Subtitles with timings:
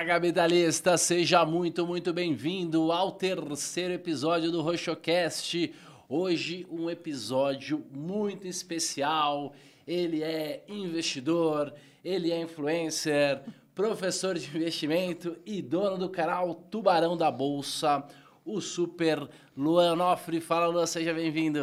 [0.00, 0.96] Fala, capitalista!
[0.96, 5.74] Seja muito, muito bem-vindo ao terceiro episódio do RoxoCast.
[6.08, 9.52] Hoje, um episódio muito especial.
[9.86, 13.42] Ele é investidor, ele é influencer,
[13.74, 18.02] professor de investimento e dono do canal Tubarão da Bolsa,
[18.44, 20.40] o super Luan Nofre.
[20.40, 21.60] Fala, Luan, seja bem-vindo.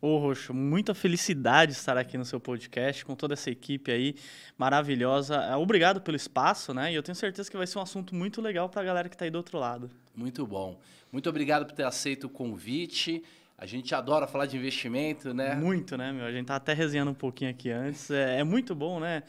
[0.00, 4.14] Ô, Roxo, muita felicidade estar aqui no seu podcast com toda essa equipe aí
[4.58, 5.36] maravilhosa.
[5.36, 6.92] É, obrigado pelo espaço, né?
[6.92, 9.14] E eu tenho certeza que vai ser um assunto muito legal para a galera que
[9.14, 9.90] está aí do outro lado.
[10.14, 10.78] Muito bom.
[11.12, 13.22] Muito obrigado por ter aceito o convite.
[13.58, 15.54] A gente adora falar de investimento, né?
[15.54, 16.26] Muito, né, meu?
[16.26, 18.10] A gente tá até resenhando um pouquinho aqui antes.
[18.10, 19.22] É, é muito bom, né?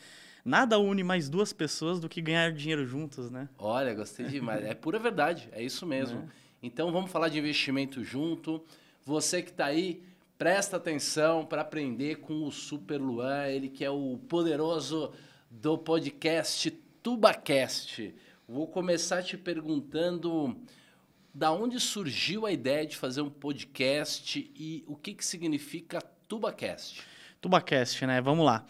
[0.43, 3.49] Nada une mais duas pessoas do que ganhar dinheiro juntos, né?
[3.57, 4.63] Olha, gostei demais.
[4.65, 6.19] É pura verdade, é isso mesmo.
[6.19, 6.46] É.
[6.61, 8.63] Então vamos falar de investimento junto.
[9.05, 10.03] Você que está aí,
[10.37, 15.13] presta atenção para aprender com o Super Luan, ele que é o poderoso
[15.49, 18.13] do podcast TubaCast.
[18.47, 20.57] Vou começar te perguntando
[21.33, 27.01] da onde surgiu a ideia de fazer um podcast e o que, que significa TubaCast?
[27.39, 28.19] TubaCast, né?
[28.19, 28.65] Vamos lá.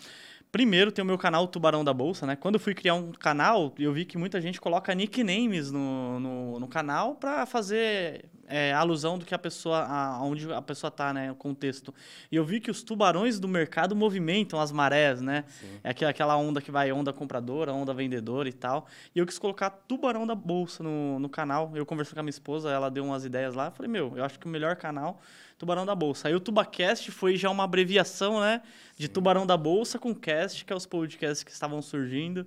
[0.58, 2.36] Primeiro tem o meu canal Tubarão da Bolsa, né?
[2.36, 6.60] Quando eu fui criar um canal, eu vi que muita gente coloca nicknames no, no,
[6.60, 11.32] no canal para fazer é, alusão do que a pessoa, aonde a pessoa tá, né?
[11.32, 11.94] O contexto.
[12.32, 15.44] E eu vi que os tubarões do mercado movimentam as marés, né?
[15.48, 15.80] Sim.
[15.84, 18.88] É aquela onda que vai onda compradora, onda vendedora e tal.
[19.14, 21.72] E eu quis colocar Tubarão da Bolsa no, no canal.
[21.76, 23.68] Eu conversei com a minha esposa, ela deu umas ideias lá.
[23.68, 25.22] Eu falei, meu, eu acho que o melhor canal
[25.58, 26.28] Tubarão da Bolsa.
[26.28, 28.62] Aí o TubaCast foi já uma abreviação, né?
[28.96, 29.12] De Sim.
[29.12, 32.46] Tubarão da Bolsa com cast, que é os podcasts que estavam surgindo.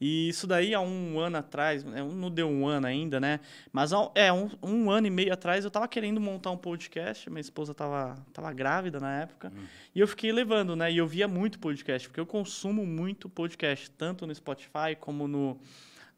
[0.00, 3.40] E isso daí há um ano atrás, né, não deu um ano ainda, né?
[3.72, 7.28] Mas é um, um ano e meio atrás eu estava querendo montar um podcast.
[7.30, 9.52] Minha esposa estava tava grávida na época.
[9.54, 9.64] Hum.
[9.94, 10.92] E eu fiquei levando, né?
[10.92, 15.58] E eu via muito podcast, porque eu consumo muito podcast, tanto no Spotify como no,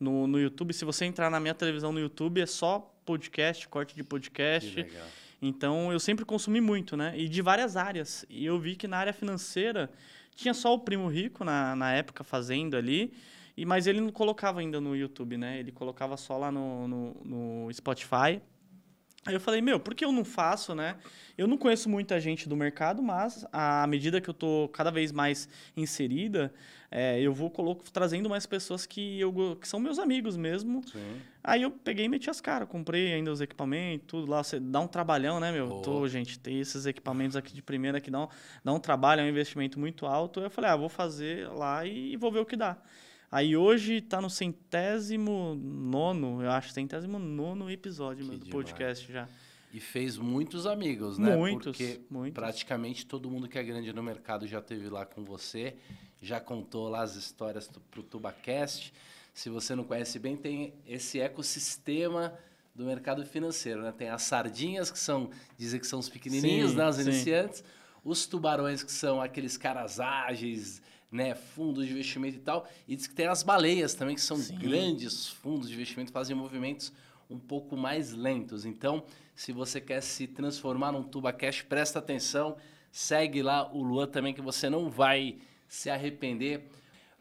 [0.00, 0.72] no, no YouTube.
[0.72, 4.70] Se você entrar na minha televisão no YouTube, é só podcast, corte de podcast.
[4.70, 5.06] Que legal.
[5.40, 7.14] Então eu sempre consumi muito, né?
[7.16, 8.24] E de várias áreas.
[8.28, 9.90] E eu vi que na área financeira
[10.34, 13.12] tinha só o primo rico na, na época fazendo ali.
[13.56, 15.58] E, mas ele não colocava ainda no YouTube, né?
[15.58, 18.40] Ele colocava só lá no, no, no Spotify.
[19.24, 20.96] Aí eu falei, meu, por que eu não faço, né?
[21.36, 25.10] Eu não conheço muita gente do mercado, mas à medida que eu tô cada vez
[25.10, 26.54] mais inserida,
[26.90, 30.82] é, eu vou coloco, trazendo mais pessoas que, eu, que são meus amigos mesmo.
[30.86, 31.20] Sim.
[31.42, 34.42] Aí eu peguei e meti as caras, comprei ainda os equipamentos, tudo lá.
[34.42, 35.80] Você dá um trabalhão, né, meu?
[35.80, 38.28] Tô, gente, ter esses equipamentos aqui de primeira que dão,
[38.64, 40.40] dá um trabalho, é um investimento muito alto.
[40.40, 42.76] Eu falei, ah, vou fazer lá e, vou ver o que dá.
[43.30, 49.28] Aí hoje está no centésimo nono, eu acho, centésimo nono episódio meu, do podcast já.
[49.76, 51.36] E fez muitos amigos, né?
[51.36, 52.32] Muitos, Porque muitos.
[52.32, 55.76] praticamente todo mundo que é grande no mercado já teve lá com você,
[56.18, 58.90] já contou lá as histórias para o TubaCast.
[59.34, 62.32] Se você não conhece bem, tem esse ecossistema
[62.74, 63.92] do mercado financeiro, né?
[63.92, 65.28] Tem as sardinhas, que são,
[65.58, 66.88] dizem que são os pequenininhos, sim, né?
[66.88, 67.02] Os sim.
[67.02, 67.62] iniciantes.
[68.02, 70.80] Os tubarões, que são aqueles caras ágeis,
[71.12, 72.66] né, fundos de investimento e tal.
[72.88, 74.56] E diz que tem as baleias também, que são Sim.
[74.56, 76.94] grandes fundos de investimento, fazem movimentos
[77.28, 78.64] um pouco mais lentos.
[78.64, 79.04] Então,
[79.36, 82.56] se você quer se transformar num Tuba Cash, presta atenção,
[82.90, 85.36] segue lá o Luan também, que você não vai
[85.68, 86.70] se arrepender.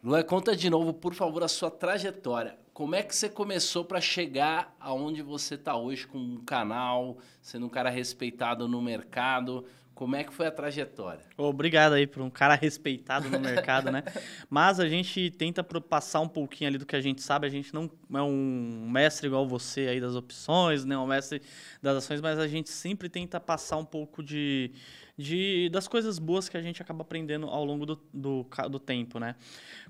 [0.02, 2.58] Luan, conta de novo, por favor, a sua trajetória.
[2.72, 7.66] Como é que você começou para chegar aonde você está hoje com um canal, sendo
[7.66, 9.66] um cara respeitado no mercado?
[9.96, 11.24] Como é que foi a trajetória?
[11.38, 14.02] Obrigado aí por um cara respeitado no mercado, né?
[14.48, 17.46] Mas a gente tenta passar um pouquinho ali do que a gente sabe.
[17.46, 20.98] A gente não é um mestre igual você aí das opções, né?
[20.98, 21.40] Um mestre
[21.80, 24.70] das ações, mas a gente sempre tenta passar um pouco de,
[25.16, 29.18] de das coisas boas que a gente acaba aprendendo ao longo do, do, do tempo,
[29.18, 29.34] né?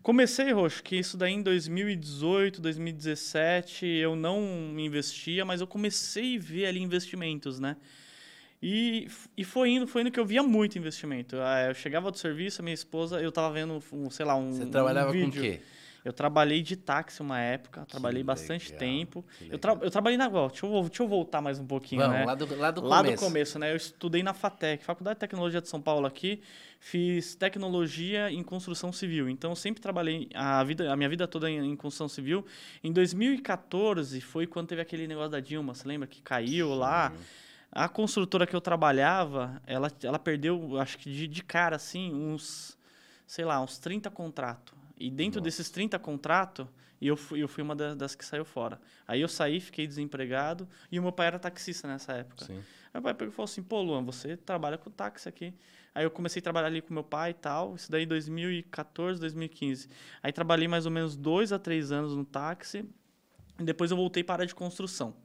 [0.05, 6.41] Comecei, Roxo, que isso daí em 2018, 2017, eu não investia, mas eu comecei a
[6.41, 7.77] ver ali investimentos, né?
[8.63, 11.37] E, e foi indo, foi indo que eu via muito investimento.
[11.41, 14.53] Ah, eu chegava do serviço, a minha esposa, eu tava vendo, um, sei lá, um.
[14.53, 15.61] Você trabalhava um com o quê?
[16.07, 19.25] Eu trabalhei de táxi uma época, trabalhei que bastante legal, tempo.
[19.51, 20.29] Eu, tra eu trabalhei na.
[20.29, 22.25] Ó, deixa, eu, deixa eu voltar mais um pouquinho, Vamos, né?
[22.25, 23.17] Lá do, lá do lá começo.
[23.17, 23.73] do começo, né?
[23.73, 26.41] Eu estudei na FATEC, Faculdade de Tecnologia de São Paulo aqui.
[26.79, 29.29] Fiz tecnologia em construção civil.
[29.29, 32.47] Então, eu sempre trabalhei a, vida, a minha vida toda em, em, construção civil.
[32.85, 36.07] Em 2014 foi quando teve aquele negócio da Dilma, você lembra?
[36.07, 36.79] Que caiu Sim.
[36.79, 37.13] lá.
[37.71, 42.79] A construtora que eu trabalhava, ela, ela perdeu, acho que de, de cara, assim, uns,
[43.27, 44.75] sei lá, uns 30 contratos.
[44.99, 45.45] E dentro Nossa.
[45.45, 46.67] desses 30 contratos,
[47.01, 48.81] eu fui, eu fui uma das, das, que saiu fora.
[49.07, 52.47] Aí eu saí, fiquei desempregado, e o meu pai era taxista nessa época.
[52.47, 52.57] Sim.
[52.57, 55.55] Aí meu pai pegou falou assim, pô, Luan, você trabalha com táxi aqui.
[55.95, 59.21] Aí eu comecei a trabalhar ali com meu pai e tal, isso daí em 2014,
[59.21, 59.89] 2015.
[60.23, 62.85] Aí trabalhei mais ou menos dois a três anos no táxi,
[63.59, 65.17] E depois eu voltei para a área de construção.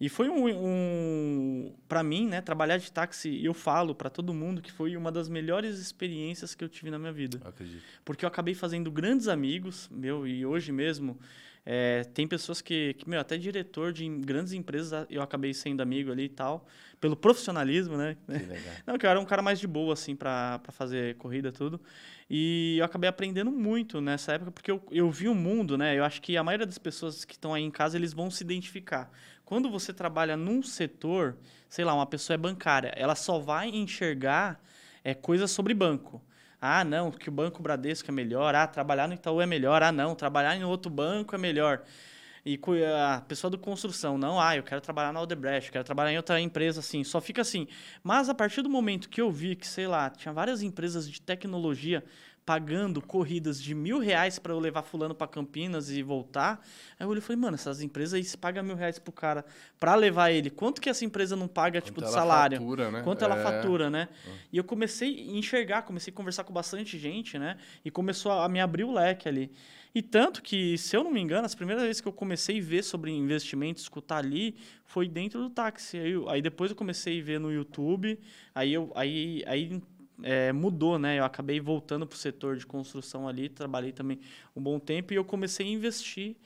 [0.00, 4.62] E foi um, um para mim, né, trabalhar de táxi, eu falo para todo mundo
[4.62, 7.38] que foi uma das melhores experiências que eu tive na minha vida.
[7.44, 7.82] Acredito.
[8.02, 11.18] Porque eu acabei fazendo grandes amigos, meu, e hoje mesmo
[11.64, 16.10] é, tem pessoas que, que, meu, até diretor de grandes empresas eu acabei sendo amigo
[16.10, 16.66] ali e tal,
[16.98, 18.16] pelo profissionalismo, né?
[18.26, 18.74] Que legal.
[18.86, 21.80] Não, que eu era um cara mais de boa, assim, para fazer corrida tudo.
[22.28, 25.98] E eu acabei aprendendo muito nessa época, porque eu, eu vi o mundo, né?
[25.98, 28.42] Eu acho que a maioria das pessoas que estão aí em casa, eles vão se
[28.42, 29.10] identificar.
[29.50, 31.36] Quando você trabalha num setor,
[31.68, 34.62] sei lá, uma pessoa é bancária, ela só vai enxergar
[35.02, 36.22] é, coisas sobre banco.
[36.60, 38.54] Ah, não, que o Banco Bradesco é melhor.
[38.54, 39.82] Ah, trabalhar no Itaú é melhor.
[39.82, 41.82] Ah, não, trabalhar em outro banco é melhor.
[42.46, 42.60] E
[42.96, 46.40] a pessoa do construção, não, ah, eu quero trabalhar na Odebrecht, quero trabalhar em outra
[46.40, 47.66] empresa, assim, só fica assim.
[48.04, 51.20] Mas a partir do momento que eu vi que, sei lá, tinha várias empresas de
[51.20, 52.04] tecnologia
[52.50, 56.60] pagando corridas de mil reais para eu levar fulano para Campinas e voltar.
[56.98, 59.44] Aí eu olhei e falei, mano, essas empresas aí se pagam mil reais pro cara
[59.78, 60.50] para levar ele.
[60.50, 62.58] Quanto que essa empresa não paga, Quanto tipo, de ela salário?
[62.58, 63.02] fatura, né?
[63.02, 63.42] Quanto ela É.
[63.44, 64.08] fatura, né?
[64.52, 67.56] E eu comecei a enxergar, comecei a conversar com bastante gente, né?
[67.84, 69.52] E começou a me abrir o leque ali.
[69.94, 72.62] E tanto que, se eu não me engano, as primeiras vezes que eu comecei a
[72.62, 75.98] ver sobre investimento, escutar ali, foi dentro do táxi.
[75.98, 78.18] Aí, aí depois eu comecei a ver no YouTube,
[78.54, 79.80] aí, eu, aí, aí
[80.22, 81.18] é, mudou, né?
[81.18, 84.18] Eu acabei voltando para o setor de construção ali, trabalhei também
[84.54, 86.36] um bom tempo e eu comecei a investir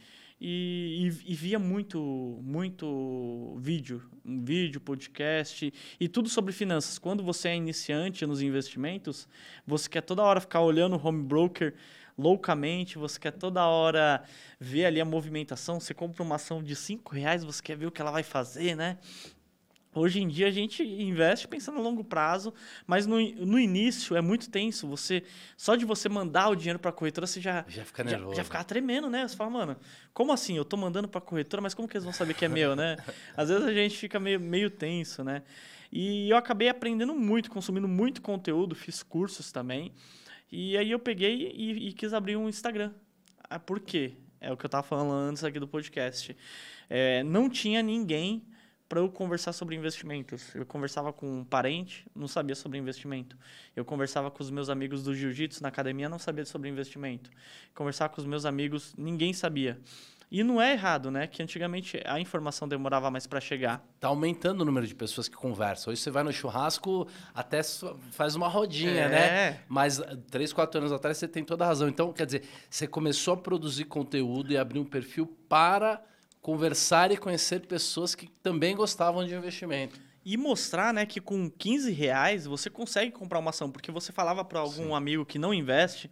[0.40, 6.98] e, e- e via muito, muito vídeo, um vídeo, podcast e tudo sobre finanças.
[6.98, 9.28] Quando você é iniciante nos investimentos,
[9.66, 11.74] você quer toda hora ficar olhando o home broker
[12.16, 14.22] loucamente, você quer toda hora
[14.60, 17.90] ver ali a movimentação, você compra uma ação de 5 reais, você quer ver o
[17.90, 18.98] que ela vai fazer, né?
[19.94, 22.52] Hoje em dia a gente investe pensando a longo prazo,
[22.86, 24.88] mas no, no início é muito tenso.
[24.88, 25.22] Você
[25.56, 28.36] só de você mandar o dinheiro para a corretora você já Já fica já, nervoso.
[28.36, 29.26] já ficava tremendo, né?
[29.26, 29.76] Você fala, mano,
[30.12, 30.56] como assim?
[30.56, 32.74] Eu tô mandando para a corretora, mas como que eles vão saber que é meu,
[32.74, 32.96] né?
[33.36, 35.42] Às vezes a gente fica meio, meio tenso, né?
[35.92, 39.92] E eu acabei aprendendo muito, consumindo muito conteúdo, fiz cursos também.
[40.50, 42.92] E aí eu peguei e, e quis abrir um Instagram.
[43.48, 44.14] Ah, por quê?
[44.40, 46.36] É o que eu tava falando antes aqui do podcast.
[46.90, 48.42] É, não tinha ninguém
[48.88, 50.54] para eu conversar sobre investimentos.
[50.54, 53.36] Eu conversava com um parente, não sabia sobre investimento.
[53.74, 57.30] Eu conversava com os meus amigos do jiu-jitsu na academia, não sabia sobre investimento.
[57.74, 59.80] Conversava com os meus amigos, ninguém sabia.
[60.30, 61.26] E não é errado, né?
[61.28, 63.84] Que antigamente a informação demorava mais para chegar.
[64.00, 65.92] Tá aumentando o número de pessoas que conversam.
[65.92, 67.62] Hoje você vai no churrasco, até
[68.10, 69.08] faz uma rodinha, É.
[69.08, 69.60] né?
[69.68, 71.88] Mas ah, três, quatro anos atrás você tem toda a razão.
[71.88, 76.02] Então, quer dizer, você começou a produzir conteúdo e abrir um perfil para
[76.44, 79.98] conversar e conhecer pessoas que também gostavam de investimento.
[80.22, 83.70] E mostrar, né, que com 15 reais você consegue comprar uma ação.
[83.70, 86.10] Porque você falava para algum amigo que não investe,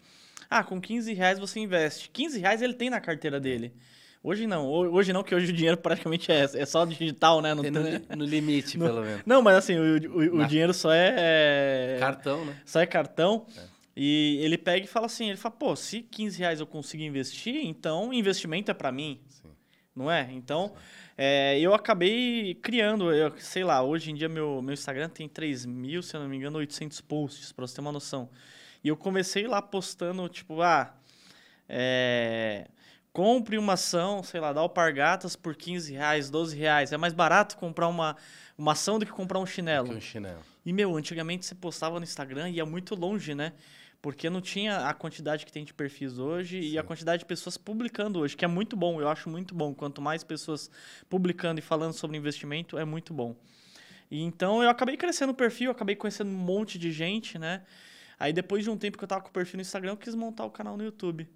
[0.48, 2.08] ah, com 15 reais você investe.
[2.08, 3.74] 15 reais ele tem na carteira dele.
[4.22, 7.52] Hoje não, Ho- hoje não, que hoje o dinheiro praticamente é, é só digital, né?
[7.52, 9.20] No, li- no limite, pelo menos.
[9.26, 12.56] não mas assim, o, o- o dinheiro só é, Cartão, né?
[12.64, 13.46] só é cartão.
[13.94, 17.54] E ele pega e fala assim, ele fala, pô, se 15 reais eu consigo investir,
[17.66, 19.20] então investimento é para mim.
[19.28, 19.50] Sim.
[19.94, 20.28] Não é?
[20.32, 20.72] Então,
[21.16, 25.66] é, eu acabei criando, eu, sei lá, hoje em dia meu, meu Instagram tem 3
[25.66, 28.30] mil, se eu não me engano, 800 posts, pra você ter uma noção.
[28.82, 30.94] E eu comecei lá postando, tipo, ah,
[31.68, 32.66] é,
[33.12, 36.92] compre uma ação, sei lá, da Alpargatas por 15 reais, 12 reais.
[36.92, 38.16] É mais barato comprar uma,
[38.56, 39.88] uma ação do que comprar um chinelo.
[39.88, 40.40] Que um chinelo.
[40.64, 43.52] E, meu, antigamente você postava no Instagram e ia muito longe, né?
[44.02, 47.56] Porque não tinha a quantidade que tem de perfis hoje e a quantidade de pessoas
[47.56, 49.72] publicando hoje, que é muito bom, eu acho muito bom.
[49.72, 50.68] Quanto mais pessoas
[51.08, 53.36] publicando e falando sobre investimento, é muito bom.
[54.10, 57.62] E então eu acabei crescendo o perfil, acabei conhecendo um monte de gente, né?
[58.18, 60.16] Aí depois de um tempo que eu tava com o perfil no Instagram, eu quis
[60.16, 61.28] montar o canal no YouTube.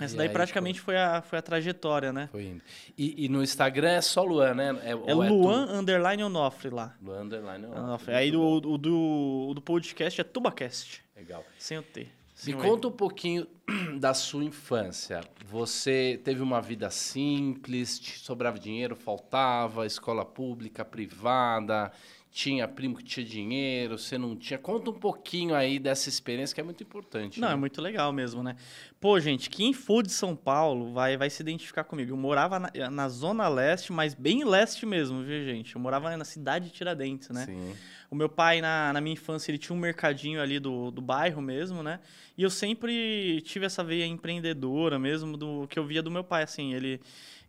[0.00, 2.28] Essa E daí aí, praticamente foi a, foi a trajetória, né?
[2.30, 2.62] Foi indo.
[2.96, 4.80] E, e no Instagram é só Luan, né?
[4.84, 5.72] É, É ou Luan tu?
[5.74, 6.94] Onderline Onofre lá.
[7.02, 7.66] Luan Underline.
[7.66, 8.14] Onofre.
[8.14, 11.02] Aí do, o do, o do podcast é Tubacast.
[11.16, 11.44] Legal.
[11.58, 12.06] Sem o T.
[12.46, 13.46] Me o conta um pouquinho
[13.98, 15.20] da sua infância.
[15.46, 21.90] Você teve uma vida simples, sobrava dinheiro, faltava, escola pública, privada,
[22.38, 24.56] tinha primo que tinha dinheiro, você não tinha.
[24.56, 27.40] Conta um pouquinho aí dessa experiência que é muito importante.
[27.40, 27.54] Não, né?
[27.54, 28.54] é muito legal mesmo, né?
[29.00, 32.12] Pô, gente, quem for de São Paulo vai, vai se identificar comigo.
[32.12, 35.74] Eu morava na, na Zona Leste, mas bem leste mesmo, viu, gente?
[35.74, 37.44] Eu morava na cidade de Tiradentes, né?
[37.44, 37.74] Sim.
[38.08, 41.42] O meu pai, na, na minha infância, ele tinha um mercadinho ali do, do bairro
[41.42, 41.98] mesmo, né?
[42.36, 46.44] E eu sempre tive essa veia empreendedora mesmo, do que eu via do meu pai,
[46.44, 46.72] assim.
[46.72, 47.00] Ele,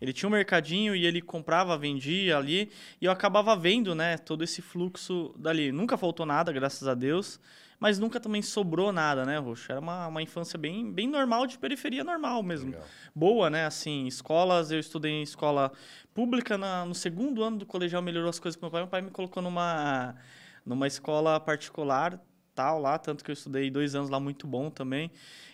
[0.02, 4.44] Ele tinha um mercadinho e ele comprava, vendia ali, e eu acabava vendo, né, todo
[4.44, 5.72] esse fluxo dali.
[5.72, 7.40] Nunca faltou nada, graças a Deus,
[7.80, 9.72] mas nunca também sobrou nada, né, Roxo?
[9.72, 12.72] Era uma, uma infância bem, bem normal, de periferia normal mesmo.
[12.72, 12.88] Legal.
[13.14, 15.72] Boa, né, assim, escolas, eu estudei em escola
[16.14, 19.02] pública, na, no segundo ano do colegial melhorou as coisas com meu pai, meu pai
[19.02, 20.16] me colocou numa,
[20.66, 22.20] numa escola particular,
[22.60, 25.10] tal, lá, tanto que eu estudei dois anos lá muito bom também,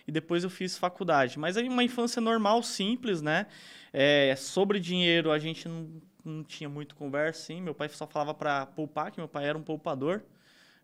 [0.08, 1.38] e depois eu fiz faculdade.
[1.38, 3.46] Mas aí uma infância normal, simples, né,
[3.92, 5.88] é, sobre dinheiro a gente não,
[6.24, 9.56] não tinha muito conversa, sim, meu pai só falava para poupar, que meu pai era
[9.56, 10.22] um poupador,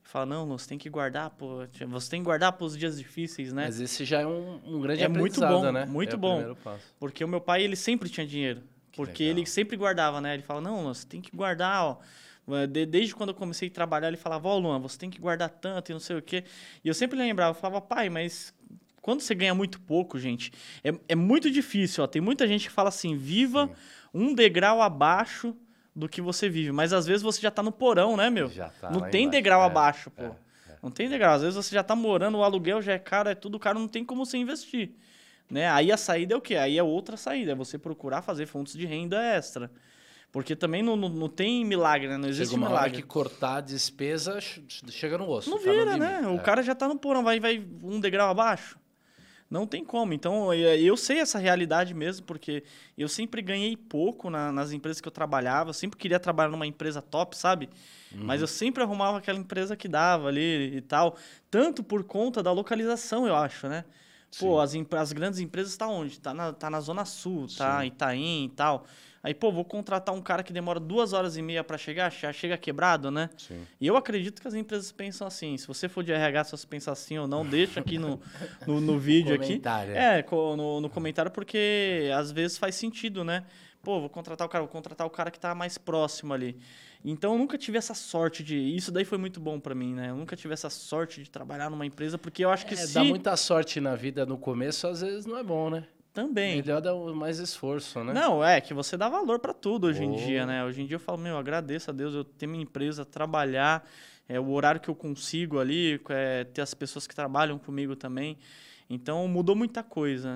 [0.04, 3.52] Fala, não, você tem que guardar, pô, você tem que guardar para os dias difíceis,
[3.52, 3.66] né?
[3.66, 5.84] Mas esse já é um, um grande É muito bom, né?
[5.86, 6.56] muito É o bom.
[6.56, 6.82] passo.
[6.98, 8.62] Porque o meu pai, ele sempre tinha dinheiro.
[8.96, 9.38] porque legal.
[9.38, 10.34] ele sempre guardava, né?
[10.34, 11.98] Ele fala, não, você tem que guardar, ó.
[12.70, 15.48] De- Desde quando eu comecei a trabalhar, ele falava, ó, Luan, você tem que guardar
[15.48, 16.44] tanto e não sei o quê.
[16.84, 18.52] E eu sempre lembrava, eu falava, pai, mas
[19.00, 22.06] quando você ganha muito pouco, gente, é, é muito difícil, ó.
[22.06, 23.70] Tem muita gente que fala assim, viva
[24.12, 25.56] um degrau abaixo
[25.94, 26.72] do que você vive.
[26.72, 28.48] Mas às vezes você já tá no porão, né, meu?
[28.48, 29.30] Já tá não tem embaixo.
[29.30, 30.22] degrau É, abaixo, pô.
[30.24, 30.32] é,
[30.82, 31.34] Não tem degrau.
[31.34, 33.88] Às vezes você já tá morando, o aluguel já é caro, é tudo caro, não
[33.88, 34.90] tem como você investir.
[35.50, 35.68] Né?
[35.68, 36.56] Aí a saída é o quê?
[36.56, 39.70] Aí é outra saída, é você procurar fazer fontes de renda extra.
[40.32, 42.16] Porque também não, não, não tem milagre, né?
[42.16, 43.02] Não existe Chega uma hora milagre.
[43.02, 45.50] que cortar a despesa, ch- chega no osso.
[45.50, 46.26] Não tá vira, né?
[46.26, 46.38] O É.
[46.38, 48.78] cara já tá no porão, vai, vai um degrau abaixo.
[49.50, 50.14] Não tem como.
[50.14, 52.64] Então, eu eu sei essa realidade mesmo, porque
[52.96, 55.68] eu sempre ganhei pouco na- nas empresas que eu trabalhava.
[55.68, 57.68] Eu sempre queria trabalhar numa empresa top, sabe?
[58.14, 61.14] Mas eu sempre arrumava aquela empresa que dava ali e tal.
[61.50, 63.84] Tanto por conta da localização, eu acho, né?
[64.40, 66.18] Pô, as, as grandes empresas tá onde?
[66.18, 68.86] Tá na, tá na Zona Sul, tá em Itaim e tal.
[69.22, 72.32] Aí, pô, vou contratar um cara que demora duas horas e meia para chegar, já
[72.32, 73.30] chega quebrado, né?
[73.38, 73.64] Sim.
[73.80, 75.56] E eu acredito que as empresas pensam assim.
[75.56, 78.20] Se você for de RH, se você pensa assim ou não, deixa aqui no,
[78.66, 79.46] no, no vídeo aqui.
[79.46, 80.24] Comentário, É,
[80.56, 83.44] no, no comentário, porque às vezes faz sentido, né?
[83.80, 86.56] Pô, vou contratar o cara, vou contratar o cara que tá mais próximo ali.
[87.04, 88.56] Então eu nunca tive essa sorte de.
[88.56, 90.10] Isso daí foi muito bom para mim, né?
[90.10, 92.94] Eu nunca tive essa sorte de trabalhar numa empresa, porque eu acho que É, se.
[92.94, 95.84] Dá muita sorte na vida no começo, às vezes não é bom, né?
[96.12, 96.56] Também.
[96.56, 98.12] Melhor dar mais esforço, né?
[98.12, 100.16] Não, é que você dá valor pra tudo hoje em Oh.
[100.16, 100.62] dia, né?
[100.64, 103.88] Hoje em dia eu falo, meu, agradeço a Deus eu ter minha empresa, trabalhar,
[104.28, 108.36] é, o horário que eu consigo ali, é, ter as pessoas que trabalham comigo também.
[108.90, 110.34] Então mudou muita coisa.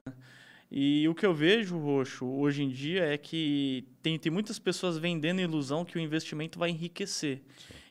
[0.70, 4.96] E o que eu vejo, Roxo, hoje em dia é que tem, tem muitas pessoas
[4.98, 7.42] vendendo a ilusão que o investimento vai enriquecer.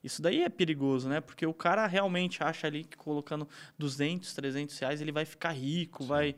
[0.03, 1.21] Isso daí é perigoso, né?
[1.21, 6.03] Porque o cara realmente acha ali que colocando 200, 300 reais ele vai ficar rico,
[6.03, 6.35] vai...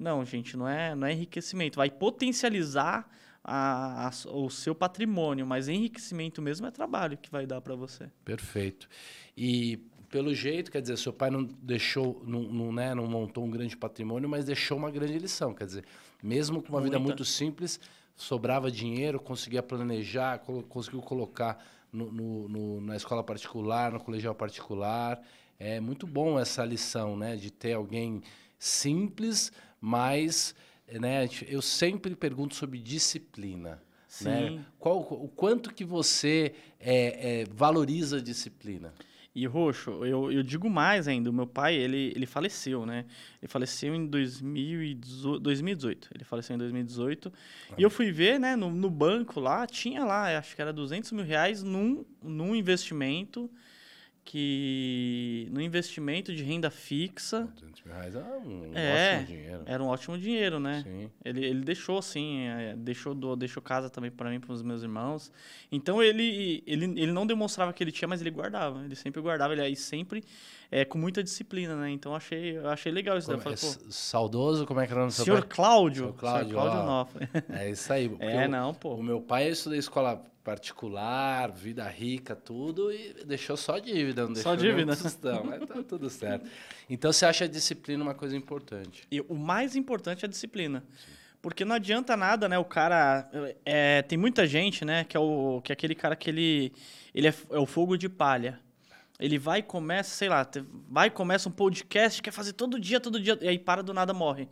[0.00, 1.76] Não, gente, não é, não é enriquecimento.
[1.76, 3.06] Vai potencializar
[3.44, 8.10] a- a- o seu patrimônio, mas enriquecimento mesmo é trabalho que vai dar para você.
[8.24, 8.88] Perfeito.
[9.36, 9.78] E
[10.08, 13.76] pelo jeito, quer dizer, seu pai não deixou, não, não, né, não montou um grande
[13.76, 15.54] patrimônio, mas deixou uma grande lição.
[15.54, 15.84] Quer dizer,
[16.22, 17.08] mesmo com uma vida Muita.
[17.10, 17.78] muito simples,
[18.16, 20.38] sobrava dinheiro, conseguia planejar,
[20.68, 25.20] conseguiu colocar no, no- no- na escola particular, no colegial particular.
[25.58, 28.22] É muito bom essa lição, né, de ter alguém
[28.58, 30.54] simples, mas
[30.98, 33.82] né, eu sempre pergunto sobre disciplina.
[34.22, 34.48] Né?
[34.48, 34.64] Sim.
[34.78, 38.92] Qual, o quanto que você é, é, valoriza a disciplina?
[39.32, 43.04] E, Roxo, eu, eu digo mais ainda, o meu pai, ele, ele faleceu, né?
[43.40, 46.08] Ele faleceu em 2018, 2018.
[46.12, 47.32] Ele faleceu em 2018.
[47.78, 51.12] E eu fui ver, né, no, no banco lá, tinha lá, acho que era 200
[51.12, 53.48] mil reais num, num investimento
[54.24, 55.48] que...
[55.50, 57.48] no investimento de renda fixa.
[57.54, 59.62] 200 mil reais é um É, ótimo dinheiro.
[59.66, 60.82] Era um ótimo dinheiro, né?
[60.84, 61.10] Sim.
[61.24, 64.82] Ele, ele deixou, assim, é, deixou, do, deixou casa também para mim, para os meus
[64.82, 65.32] irmãos.
[65.70, 68.84] Então, ele, ele, ele não demonstrava que ele tinha, mas ele guardava.
[68.84, 70.22] Ele sempre guardava, ele aí sempre
[70.70, 71.90] é, com muita disciplina, né?
[71.90, 73.36] Então, achei, achei legal isso daí.
[73.40, 75.40] Como- falei, é pô, s- saudoso, como é que era o nome do seu senhor
[75.40, 75.48] pai?
[75.48, 76.82] Cláudio, Senhor Cláudio, senhor Cláudio ó.
[76.84, 77.28] Onofre.
[77.48, 78.10] É isso aí.
[78.20, 78.94] É, não, pô.
[78.94, 84.54] O meu pai estudou escola particular, vida rica, tudo, e deixou só dívida, não Só
[84.54, 84.96] deixou dívida.
[84.96, 86.48] tostão, mas tá tudo certo.
[86.88, 89.06] Então você acha a disciplina uma coisa importante?
[89.10, 90.84] E o mais importante é a disciplina.
[91.42, 92.58] Porque não adianta nada, né?
[92.58, 93.28] O cara.
[93.64, 95.04] é, tem muita gente, né?
[95.04, 96.72] Que é, o, que é aquele cara que ele,
[97.14, 98.60] ele é, é o fogo de palha.
[99.18, 100.46] Ele vai e começa, sei lá,
[100.88, 103.92] vai e começa um podcast, quer fazer todo dia, todo dia, e aí para do
[103.94, 104.48] nada morre.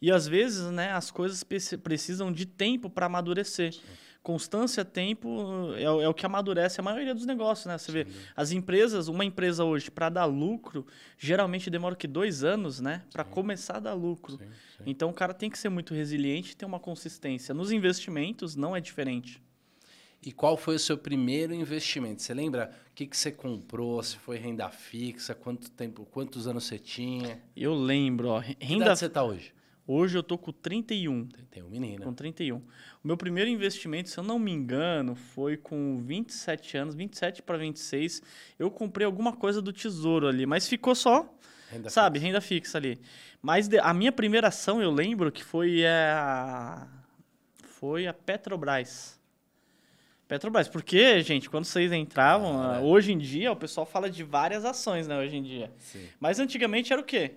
[0.00, 3.74] E às vezes, né, as coisas preci- precisam de tempo para amadurecer.
[4.32, 7.78] Constância, tempo é, o- é o que amadurece a maioria dos negócios, né?
[7.78, 8.06] Você vê,
[8.36, 13.04] as empresas, uma empresa hoje, para dar lucro, geralmente demora que dois anos, né?
[13.10, 14.36] Para começar a dar lucro.
[14.36, 14.44] Sim,
[14.76, 14.82] sim.
[14.84, 17.54] Então o cara tem que ser muito resiliente e ter uma consistência.
[17.54, 19.42] Nos investimentos não é diferente.
[20.22, 22.20] E qual foi o seu primeiro investimento?
[22.20, 24.02] Você lembra o que, que você comprou?
[24.02, 25.34] Se foi renda fixa?
[25.34, 26.04] Quanto tempo?
[26.10, 27.40] Quantos anos você tinha?
[27.56, 29.54] Eu lembro, ó, Que renda idade você está hoje?
[29.90, 31.26] Hoje eu tô com 31.
[31.50, 32.04] Tem um menino.
[32.04, 32.58] Com 31.
[32.58, 32.62] O
[33.02, 38.20] meu primeiro investimento, se eu não me engano, foi com 27 anos, 27 para 26.
[38.58, 41.34] Eu comprei alguma coisa do tesouro ali, mas ficou só,
[41.70, 43.00] Renda sabe, renda fixa ali.
[43.40, 46.86] Mas a minha primeira ação, eu lembro que foi a.
[47.64, 49.18] Foi a Petrobras.
[50.26, 52.84] Petrobras, porque, gente, quando vocês entravam, Ah, ah, é.
[52.84, 55.72] hoje em dia, o pessoal fala de várias ações, né, hoje em dia.
[55.78, 56.06] Sim.
[56.20, 57.36] Mas antigamente era o quê?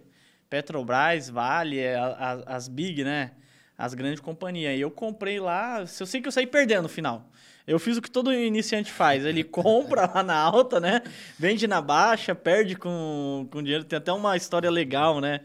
[0.51, 3.31] Petrobras, Vale, é, a- a- as big, né?
[3.77, 4.77] As grandes companhias.
[4.77, 7.25] E eu comprei lá, eu sei que eu saí perdendo no final.
[7.65, 9.23] Eu fiz o que todo iniciante faz.
[9.25, 11.01] Ele compra lá na alta, né?
[11.39, 13.83] Vende na baixa, perde com, com dinheiro.
[13.85, 15.39] Tem até uma história legal, né?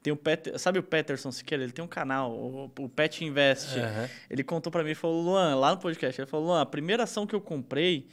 [0.00, 1.64] Tem o Peter, sabe o Peterson Siqueira?
[1.64, 3.78] Ele tem um canal, o, o Pet Invest.
[3.78, 4.08] Aham.
[4.30, 7.26] Ele contou pra mim falou, Luan, lá no podcast, ele falou, Luan, a primeira ação
[7.26, 8.08] que eu comprei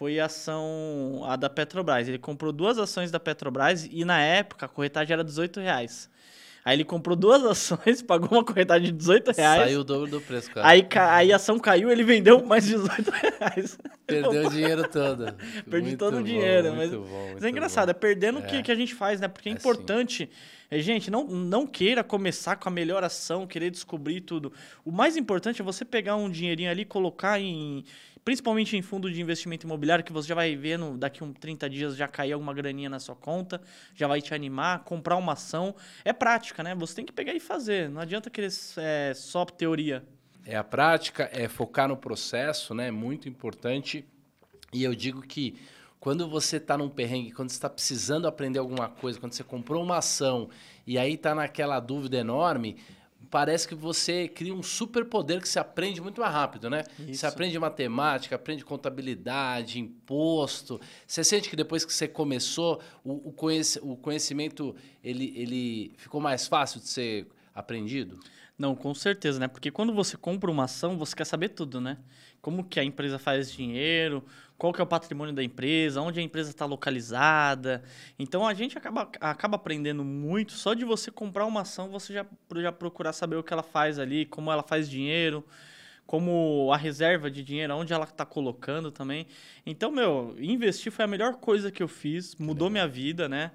[0.00, 2.08] foi a ação a da Petrobras.
[2.08, 6.08] Ele comprou duas ações da Petrobras e na época a corretagem era 18 reais.
[6.64, 9.62] Aí ele comprou duas ações, pagou uma corretagem de 18 reais.
[9.64, 10.66] Saiu o dobro do preço, cara.
[10.66, 13.78] Aí, aí a ação caiu, ele vendeu mais 18 reais.
[14.06, 15.34] Perdeu o dinheiro todo.
[15.68, 17.90] Perdi Muito todo o bom, dinheiro, muito mas, bom, mas é engraçado, bom.
[17.90, 18.62] é perdendo o que, É.
[18.62, 19.28] que a gente faz, né?
[19.28, 20.30] Porque é É, importante.
[20.70, 24.52] É, gente, não, não queira começar com a melhor ação, querer descobrir tudo.
[24.84, 27.84] O mais importante é você pegar um dinheirinho ali e colocar em.
[28.24, 31.70] Principalmente em fundo de investimento imobiliário, que você já vai ver no, daqui uns 30
[31.70, 33.60] dias já cair alguma graninha na sua conta,
[33.94, 35.74] já vai te animar, comprar uma ação.
[36.04, 36.74] É prática, né?
[36.74, 37.88] Você tem que pegar e fazer.
[37.88, 40.04] Não adianta querer é, só teoria.
[40.44, 42.90] É a prática, é focar no processo, né?
[42.90, 44.04] Muito importante.
[44.72, 45.58] E eu digo que
[45.98, 49.82] quando você está num perrengue, quando você está precisando aprender alguma coisa, quando você comprou
[49.82, 50.48] uma ação
[50.86, 52.76] e aí está naquela dúvida enorme,
[53.28, 56.84] parece que você cria um superpoder que se aprende muito mais rápido, né?
[57.00, 57.20] Isso.
[57.20, 60.80] Você aprende matemática, aprende contabilidade, imposto.
[61.06, 66.20] Você sente que depois que você começou, o, o conheci- o conhecimento ele, ele ficou
[66.20, 68.18] mais fácil de ser aprendido?
[68.58, 69.48] Não, com certeza, né?
[69.48, 71.96] Porque quando você compra uma ação, você quer saber tudo, né?
[72.42, 74.22] Como que a empresa faz dinheiro,
[74.60, 77.82] qual que é o patrimônio da empresa, onde a empresa está localizada.
[78.18, 80.52] Então a gente acaba, acaba aprendendo muito.
[80.52, 83.98] Só de você comprar uma ação, você já, já procurar saber o que ela faz
[83.98, 85.42] ali, como ela faz dinheiro,
[86.06, 89.26] como a reserva de dinheiro, onde ela está colocando também.
[89.64, 93.52] Então, meu, investir foi a melhor coisa que eu fiz, mudou minha vida, né?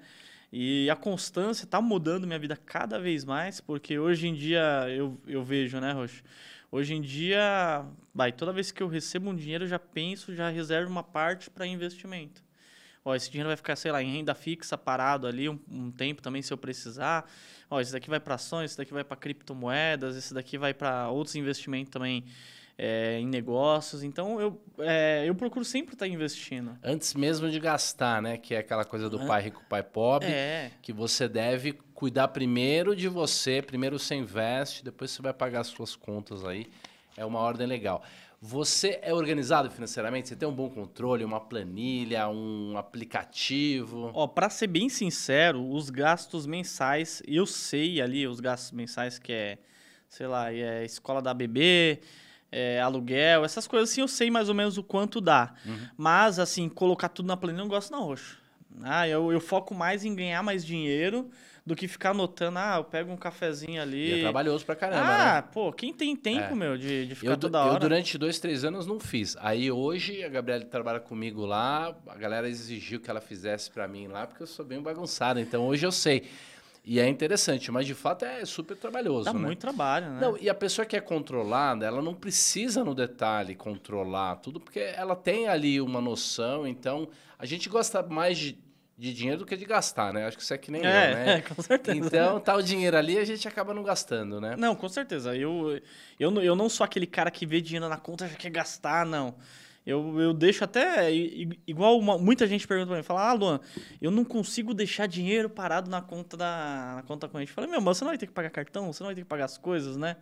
[0.52, 5.16] E a constância está mudando minha vida cada vez mais, porque hoje em dia eu,
[5.24, 6.24] eu vejo, né, Roxo?
[6.70, 10.48] Hoje em dia, vai, toda vez que eu recebo um dinheiro, eu já penso, já
[10.48, 12.44] reservo uma parte para investimento.
[13.04, 16.20] Ó, esse dinheiro vai ficar, sei lá, em renda fixa, parado ali um, um tempo
[16.20, 17.30] também, se eu precisar.
[17.70, 21.08] Ó, esse daqui vai para ações, esse daqui vai para criptomoedas, esse daqui vai para
[21.08, 22.24] outros investimentos também
[22.78, 24.02] é, em negócios.
[24.02, 26.76] Então, eu, é, eu procuro sempre estar investindo.
[26.82, 28.36] Antes mesmo de gastar, né?
[28.36, 29.26] Que é aquela coisa do Aham.
[29.26, 30.28] pai rico, pai pobre.
[30.30, 35.60] É, Que você deve cuidar primeiro de você, primeiro você investe, depois você vai pagar
[35.60, 36.66] as suas contas aí.
[37.16, 38.02] É uma ordem legal.
[38.38, 40.28] Você é organizado financeiramente?
[40.28, 44.10] Você tem um bom controle, uma planilha, um aplicativo?
[44.12, 49.32] Ó, pra ser bem sincero, os gastos mensais, eu sei ali os gastos mensais que
[49.32, 49.58] é,
[50.06, 52.00] sei lá, é escola da bebê,
[52.58, 55.52] é aluguel, essas coisas assim, eu sei mais ou menos o quanto dá.
[55.96, 58.38] Mas, assim, colocar tudo na planilha eu não gosto não, Roxo.
[58.82, 61.30] Ah, eu, eu foco mais em ganhar mais dinheiro
[61.64, 64.10] do que ficar anotando, ah, eu pego um cafezinho ali.
[64.10, 65.48] E é trabalhoso pra caramba, ah, né?
[65.52, 66.54] pô, quem tem tempo, É.
[66.54, 67.80] meu, de, de ficar Eu, toda eu hora.
[67.80, 69.36] durante dois, três anos não fiz.
[69.40, 74.06] Aí hoje a Gabriela trabalha comigo lá, a galera exigiu que ela fizesse pra mim
[74.06, 75.40] lá, porque eu sou bem bagunçado.
[75.40, 76.28] Então hoje eu sei.
[76.88, 79.40] E é interessante, mas de fato é super trabalhoso, Dá né?
[79.40, 80.20] muito trabalho, né?
[80.20, 84.78] Não, e a pessoa que é controlada, ela não precisa no detalhe controlar tudo, porque
[84.78, 86.64] ela tem ali uma noção.
[86.64, 88.56] Então, a gente gosta mais de,
[88.96, 90.26] de dinheiro do que de gastar, né?
[90.26, 91.38] Acho que isso é que nem eu, é, né?
[91.38, 91.98] é, com certeza.
[91.98, 94.54] Então, tá o dinheiro ali, a gente acaba não gastando, né?
[94.56, 95.36] Não, com certeza.
[95.36, 95.80] Eu,
[96.20, 98.50] eu, não- eu não sou aquele cara que vê dinheiro na conta e já quer
[98.50, 99.34] gastar, não.
[99.86, 101.12] Eu, eu deixo até.
[101.66, 103.60] Igual uma- muita gente pergunta pra mim, fala, ah, Luan,
[104.02, 107.50] eu não consigo deixar dinheiro parado na conta da na conta corrente.
[107.50, 108.92] Eu falei, meu, mas você não vai ter que pagar cartão?
[108.92, 110.16] Você não vai ter que pagar as coisas, né?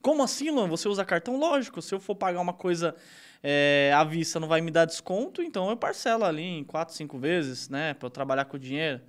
[0.00, 0.68] Como assim, Luan?
[0.68, 1.36] Você usa cartão?
[1.36, 2.94] Lógico, se eu for pagar uma coisa
[3.42, 7.18] é, à vista não vai me dar desconto, então eu parcelo ali em quatro, cinco
[7.18, 7.94] vezes, né?
[7.94, 9.00] Pra eu trabalhar com o dinheiro.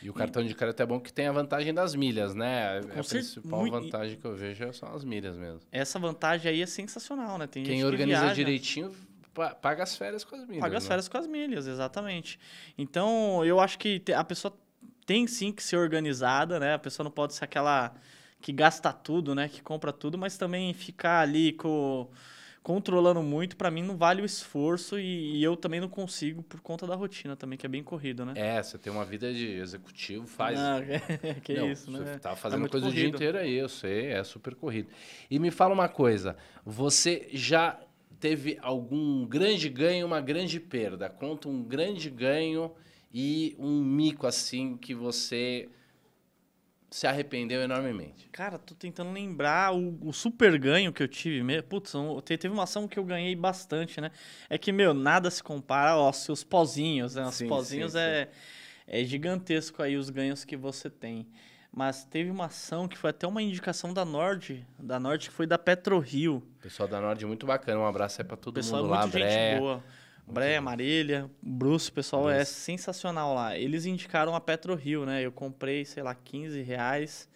[0.00, 2.80] E o cartão de crédito é bom que tem a vantagem das milhas, né?
[2.82, 5.58] Com a principal mui- vantagem que eu vejo são as milhas mesmo.
[5.72, 7.48] Essa vantagem aí é sensacional, né?
[7.48, 8.92] Tem Quem que organiza direitinho
[9.60, 10.60] paga as férias com as milhas.
[10.60, 10.88] Paga as né?
[10.88, 12.38] férias com as milhas, exatamente.
[12.76, 14.56] Então, eu acho que a pessoa
[15.06, 16.74] tem sim que ser organizada, né?
[16.74, 17.94] A pessoa não pode ser aquela
[18.40, 19.48] que gasta tudo, né?
[19.48, 22.08] Que compra tudo, mas também ficar ali com,
[22.62, 26.60] controlando muito, para mim não vale o esforço e, e, eu também não consigo por
[26.60, 28.34] conta da rotina também, que é bem corrido, né?
[28.36, 30.58] É, você tem uma vida de executivo, faz.
[30.58, 30.78] Ah,
[31.42, 32.18] que não, isso, você né?
[32.18, 32.98] tá fazendo é coisa corrido.
[32.98, 34.90] o dia inteiro aí, eu sei, é super corrido.
[35.30, 37.80] E me fala uma coisa, você já
[38.20, 41.08] teve algum grande ganho, uma grande perda?
[41.08, 42.72] Conta um grande ganho
[43.12, 45.68] e um mico assim que você
[46.90, 48.28] se arrependeu enormemente?
[48.30, 51.62] Cara, tô tentando lembrar o, o super ganho que eu tive.
[51.62, 51.92] Putz,
[52.24, 54.10] teve uma ação que eu ganhei bastante, né?
[54.48, 57.26] É que, meu, nada se compara aos seus pozinhos, né?
[57.26, 58.30] Os sim, pozinhos sim, é, sim.
[58.86, 61.26] é gigantesco aí os ganhos que você tem.
[61.72, 65.46] Mas teve uma ação que foi até uma indicação da Nord, da Nord que foi
[65.46, 66.42] da PetroRio.
[66.60, 69.58] Pessoal da Nord muito bacana, um abraço aí pra todo Pessoal, mundo lá, muito gente
[69.60, 69.84] boa.
[70.26, 72.36] Breia, Marília, Bruce, o pessoal Bruce.
[72.38, 73.56] é sensacional lá.
[73.56, 75.22] Eles indicaram a PetroRio, né?
[75.24, 77.28] Eu comprei, sei lá, 15 reais.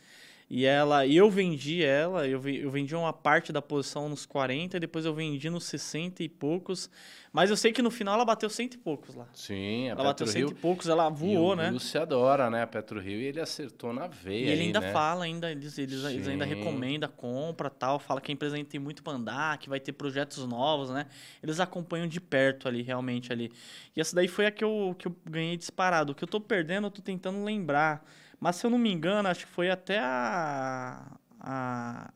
[0.54, 4.76] E ela, e eu vendi ela, eu, eu vendi uma parte da posição nos 40,
[4.76, 6.90] e depois eu vendi nos 60 e poucos.
[7.32, 9.26] Mas eu sei que no final ela bateu cento e poucos lá.
[9.32, 11.72] Sim, a Ela bateu cento e poucos, ela voou, e né?
[11.72, 12.64] O se adora, né?
[12.64, 14.40] A PetroRio e ele acertou na veia.
[14.40, 14.92] E ele aí, ainda né?
[14.92, 18.78] fala, ainda, eles, eles, eles ainda recomendam compra tal, fala que a empresa ainda tem
[18.78, 21.06] muito para andar, que vai ter projetos novos, né?
[21.42, 23.50] Eles acompanham de perto ali, realmente ali.
[23.96, 26.12] E essa daí foi a que eu, que eu ganhei disparado.
[26.12, 28.04] O que eu tô perdendo, eu tô tentando lembrar.
[28.42, 31.00] Mas se eu não me engano, acho que foi até a.
[31.38, 32.10] a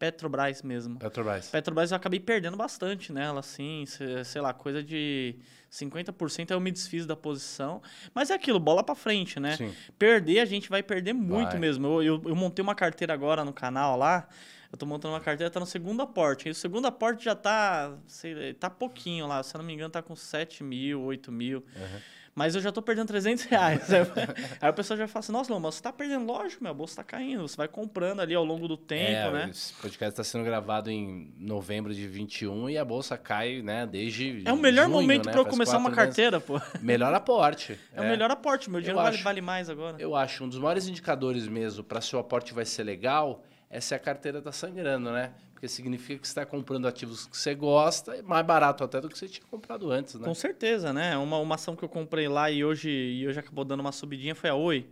[0.00, 0.98] Petrobras mesmo.
[0.98, 1.48] Petrobras.
[1.48, 3.84] Petrobras eu acabei perdendo bastante nela, assim,
[4.24, 5.36] sei lá, coisa de
[5.70, 7.80] 50% eu me desfiz da posição.
[8.12, 9.56] Mas é aquilo, bola para frente, né?
[9.58, 9.72] Sim.
[9.96, 11.58] Perder, a gente vai perder muito vai.
[11.60, 11.86] mesmo.
[11.86, 14.26] Eu, eu, eu, montei uma carteira agora no canal lá.
[14.72, 16.48] Eu tô montando uma carteira, tá no segundo aporte.
[16.48, 19.42] E o segundo aporte já tá, sei, tá pouquinho lá.
[19.42, 21.58] Se eu não me engano, tá com 7 mil, 8 mil.
[21.76, 22.00] Uhum.
[22.40, 23.82] Mas eu já tô perdendo 300 reais.
[24.62, 26.96] Aí o pessoal já fala assim, nossa, Loma, você tá perdendo, lógico, meu, a bolsa
[26.96, 27.46] tá caindo.
[27.46, 29.48] Você vai comprando ali ao longo do tempo, é, né?
[29.50, 34.42] Esse podcast está sendo gravado em novembro de 21 e a bolsa cai, né, desde
[34.46, 35.32] É o melhor junho, momento né?
[35.32, 36.46] para eu começar uma carteira, meses.
[36.46, 36.78] pô.
[36.80, 37.78] Melhor aporte.
[37.92, 39.98] É, é, o melhor aporte, meu dinheiro vale, vale mais agora.
[40.00, 43.80] Eu acho, um dos maiores indicadores mesmo para se o aporte vai ser legal é
[43.80, 45.32] se a carteira tá sangrando, né?
[45.52, 49.08] Porque significa que você está comprando ativos que você gosta, e mais barato até do
[49.08, 50.24] que você tinha comprado antes, né?
[50.24, 51.16] Com certeza, né?
[51.16, 54.34] Uma, uma ação que eu comprei lá e hoje, e hoje acabou dando uma subidinha
[54.34, 54.88] foi a Oi.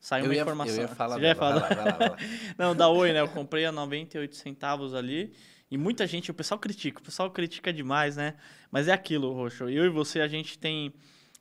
[0.00, 0.74] Saiu eu uma ia, informação.
[0.74, 1.60] Eu ia falar Você já ia falar?
[1.60, 2.16] Vai lá, vai lá, vai lá.
[2.58, 3.20] Não, da Oi, né?
[3.20, 5.32] Eu comprei a 98 centavos ali.
[5.70, 8.34] E muita gente, o pessoal critica, o pessoal critica demais, né?
[8.70, 9.68] Mas é aquilo, Roxo.
[9.68, 10.92] Eu e você, a gente tem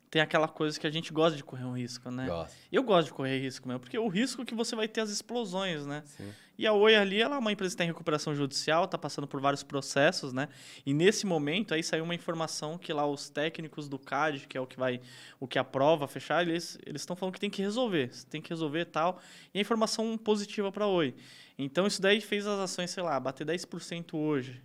[0.09, 2.25] tem aquela coisa que a gente gosta de correr um risco, né?
[2.25, 2.55] Gosto.
[2.71, 5.85] Eu gosto de correr risco mesmo, porque o risco que você vai ter as explosões,
[5.85, 6.03] né?
[6.05, 6.31] Sim.
[6.57, 9.27] E a Oi ali, ela é uma empresa que está em recuperação judicial, está passando
[9.27, 10.47] por vários processos, né?
[10.85, 14.61] E nesse momento aí saiu uma informação que lá os técnicos do CAD, que é
[14.61, 15.01] o que vai,
[15.39, 18.85] o que aprova fechar, eles eles estão falando que tem que resolver, tem que resolver
[18.85, 19.19] tal.
[19.53, 21.13] E a informação positiva para a Oi.
[21.57, 24.61] Então isso daí fez as ações, sei lá, bater 10% hoje.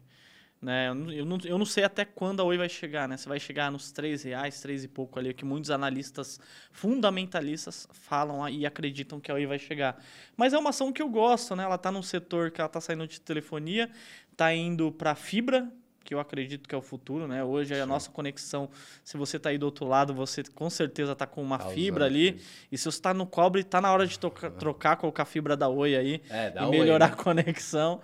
[0.60, 0.88] Né?
[0.88, 3.16] Eu, não, eu não sei até quando a Oi vai chegar, né?
[3.16, 6.38] Se vai chegar nos 3 reais, 3 e pouco ali, que muitos analistas
[6.70, 10.02] fundamentalistas falam e acreditam que a Oi vai chegar.
[10.36, 11.64] Mas é uma ação que eu gosto, né?
[11.64, 13.90] Ela está num setor que ela está saindo de telefonia,
[14.30, 15.66] está indo para fibra,
[16.04, 17.42] que eu acredito que é o futuro, né?
[17.42, 17.80] Hoje Sim.
[17.80, 18.68] a nossa conexão,
[19.02, 22.04] se você está aí do outro lado, você com certeza está com uma tá fibra
[22.04, 22.38] ali.
[22.70, 24.18] E se você está no cobre, está na hora de
[24.58, 27.16] trocar, colocar a fibra da Oi aí é, e melhorar Oi, né?
[27.18, 28.02] a conexão.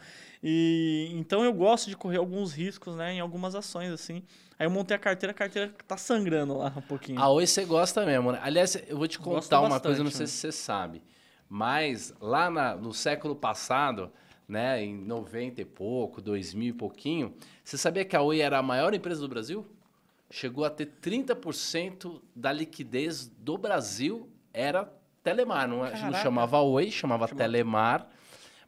[0.49, 4.23] E então eu gosto de correr alguns riscos, né, em algumas ações assim.
[4.57, 7.21] Aí eu montei a carteira, a carteira tá sangrando lá um pouquinho.
[7.21, 8.39] Ah, hoje você gosta mesmo, né?
[8.41, 10.27] Aliás, eu vou te contar uma coisa, não sei né?
[10.29, 11.03] se você sabe,
[11.49, 14.13] mas lá na, no século passado,
[14.47, 18.63] né, em 90 e pouco, 2000 e pouquinho, você sabia que a Oi era a
[18.63, 19.67] maior empresa do Brasil?
[20.31, 24.89] Chegou a ter 30% da liquidez do Brasil era
[25.25, 28.09] Telemar, não, é, não chamava Oi, chamava, chamava Telemar,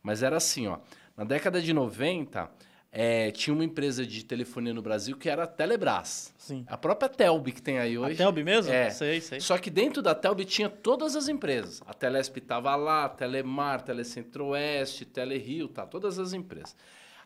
[0.02, 0.78] mas era assim, ó.
[1.18, 2.48] Na década de 90,
[2.92, 6.32] é, tinha uma empresa de telefonia no Brasil que era a Telebrás.
[6.38, 6.64] Sim.
[6.68, 8.14] A própria Telb que tem aí hoje.
[8.14, 8.72] A Telb mesmo?
[8.72, 8.88] É.
[8.90, 9.40] Sei, sei.
[9.40, 11.82] Só que dentro da Telb tinha todas as empresas.
[11.84, 16.76] A Telesp estava lá, a Telemar, Telecentro-Oeste, Telerio, tá, todas as empresas.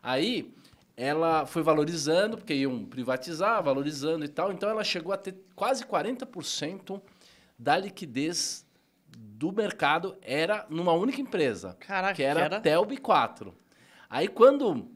[0.01, 0.51] Aí
[0.97, 4.51] ela foi valorizando, porque iam privatizar, valorizando e tal.
[4.51, 6.99] Então ela chegou a ter quase 40%
[7.59, 8.65] da liquidez
[9.15, 11.77] do mercado era numa única empresa.
[11.79, 12.57] Caraca, que era, que era?
[12.57, 13.53] a Telb 4.
[14.13, 14.91] Aí quando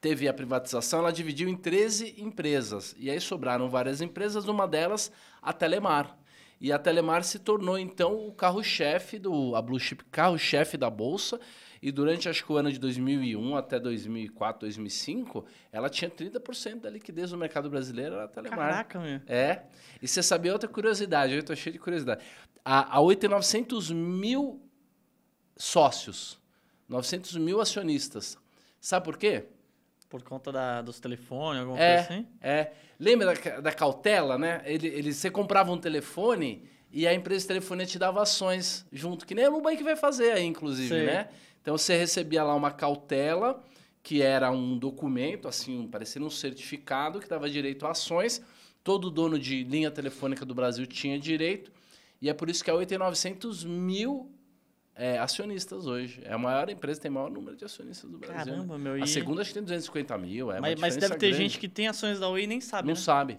[0.00, 2.96] teve a privatização, ela dividiu em 13 empresas.
[2.98, 6.16] E aí sobraram várias empresas, uma delas a Telemar.
[6.58, 11.38] E a Telemar se tornou então o carro-chefe do a blue chip carro-chefe da bolsa.
[11.82, 16.88] E durante acho que o ano de 2001 até 2004, 2005, ela tinha 30% da
[16.88, 18.58] liquidez no mercado brasileiro era a Telemar.
[18.58, 19.20] Caraca, meu.
[19.26, 19.64] É.
[20.00, 22.24] E você sabia outra curiosidade, eu estou cheio de curiosidade.
[22.64, 24.62] A, a Oi tem 900 mil
[25.58, 26.39] sócios.
[26.90, 28.36] 900 mil acionistas.
[28.80, 29.44] Sabe por quê?
[30.08, 32.26] Por conta da, dos telefones, alguma É, coisa assim?
[32.40, 32.72] é.
[32.98, 34.60] Lembra da, da cautela, né?
[34.66, 39.24] Ele, ele, você comprava um telefone e a empresa de telefonia te dava ações junto,
[39.24, 41.06] que nem a Nubank vai fazer aí, inclusive, Sei.
[41.06, 41.28] né?
[41.62, 43.62] Então você recebia lá uma cautela,
[44.02, 48.42] que era um documento, assim, parecendo um certificado que dava direito a ações.
[48.82, 51.70] Todo dono de linha telefônica do Brasil tinha direito.
[52.20, 54.30] E é por isso que a Oi tem 900 mil
[54.94, 56.20] é, acionistas hoje.
[56.24, 58.36] É a maior empresa, tem o maior número de acionistas do Brasil.
[58.36, 58.44] né?
[58.44, 58.94] Caramba, meu.
[58.94, 60.52] A e- segunda acho que tem 250 mil.
[60.52, 61.36] É mas, mas deve ter grande.
[61.42, 63.00] gente que tem ações da Oi e nem sabe, Não né?
[63.00, 63.38] sabe.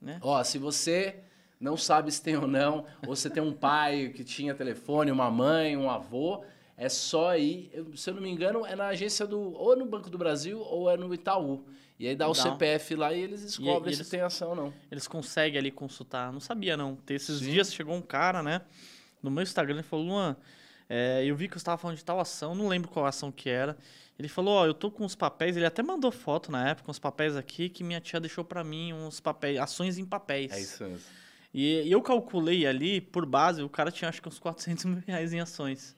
[0.00, 0.18] Né?
[0.22, 1.16] Ó, se você
[1.60, 5.30] não sabe se tem ou não, ou você tem um pai que tinha telefone, uma
[5.30, 6.44] mãe, um avô,
[6.76, 10.10] é só ir, se eu não me engano, é na agência do, ou no Banco
[10.10, 11.64] do Brasil, ou é no Itaú.
[11.98, 12.34] E aí dá o.
[12.34, 14.74] CPF lá e eles descobrem e se eles- tem ação ou não.
[14.90, 16.32] Eles conseguem ali consultar.
[16.32, 16.98] Não sabia, não.
[17.08, 17.52] Esses Sim.
[17.52, 18.62] dias chegou um cara, né?
[19.22, 20.36] No meu Instagram, ele falou, Luan,
[20.88, 23.48] é, eu vi que você estava falando de tal ação, não lembro qual ação que
[23.48, 23.76] era.
[24.18, 26.98] Ele falou, ó, eu tô com uns papéis, ele até mandou foto na época, uns
[26.98, 30.52] papéis aqui que minha tia deixou pra mim, uns papéis, ações em papéis.
[30.52, 31.00] É isso mesmo.
[31.52, 35.02] E, e eu calculei ali, por base, o cara tinha acho que uns 400 mil
[35.06, 35.96] reais em ações.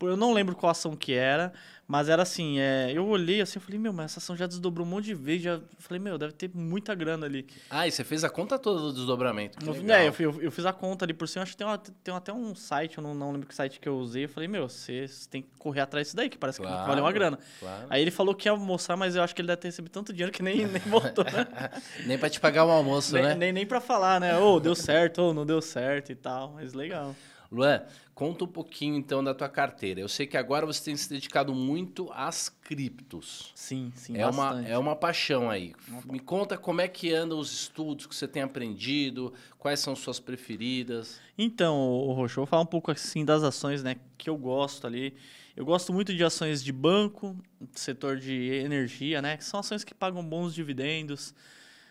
[0.00, 1.52] Pô, Eu não lembro qual ação que era,
[1.86, 4.86] mas era assim, é, eu olhei assim, eu falei, meu, mas essa ação já desdobrou
[4.86, 7.46] um monte de vezes, já falei, meu, deve ter muita grana ali.
[7.68, 9.58] Ah, e você fez a conta toda do desdobramento.
[9.58, 9.98] que No- legal.
[9.98, 12.14] é, eu, eu- eu fiz a conta ali por cima, acho que tem, uma- tem
[12.14, 14.66] até um site, eu não, não lembro que site que eu usei, eu falei, meu,
[14.70, 16.86] você, tem que correr atrás disso daí, que parece que Claro.
[16.88, 17.38] vale uma grana.
[17.58, 17.86] Claro.
[17.90, 20.14] Aí ele falou que ia mostrar, mas eu acho que ele deve ter recebido tanto
[20.14, 21.46] dinheiro que nem, nem voltou, né?
[22.06, 23.34] Nem pra te pagar o almoço, nem, né?
[23.34, 24.34] nem, nem pra falar, né?
[24.38, 27.14] Ô, deu certo, ou não deu certo e tal, mas legal.
[27.50, 27.82] Luan,
[28.14, 30.00] conta um pouquinho então da tua carteira.
[30.00, 33.50] Eu sei que agora você tem se dedicado muito às criptos.
[33.56, 35.74] Sim, sim, é, uma, é uma paixão aí.
[36.04, 40.20] Me conta como é que andam os estudos que você tem aprendido, quais são suas
[40.20, 41.20] preferidas.
[41.36, 44.86] Então, o Roxo, eu vou falar um pouco assim das ações, né, que eu gosto
[44.86, 45.16] ali.
[45.56, 47.36] Eu gosto muito de ações de banco,
[47.72, 51.34] setor de energia, né, que são ações que pagam bons dividendos.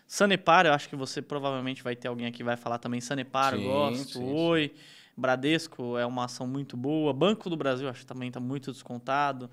[0.08, 3.02] Sanepar, eu acho que você provavelmente vai ter alguém aqui que vai falar também.
[3.02, 4.19] Sanepar, eu Sim, gosto.
[4.19, 4.74] sim, Oi.
[5.20, 7.14] Bradesco é uma ação muito boa.
[7.14, 9.50] Banco do Brasil, acho que também está muito descontado.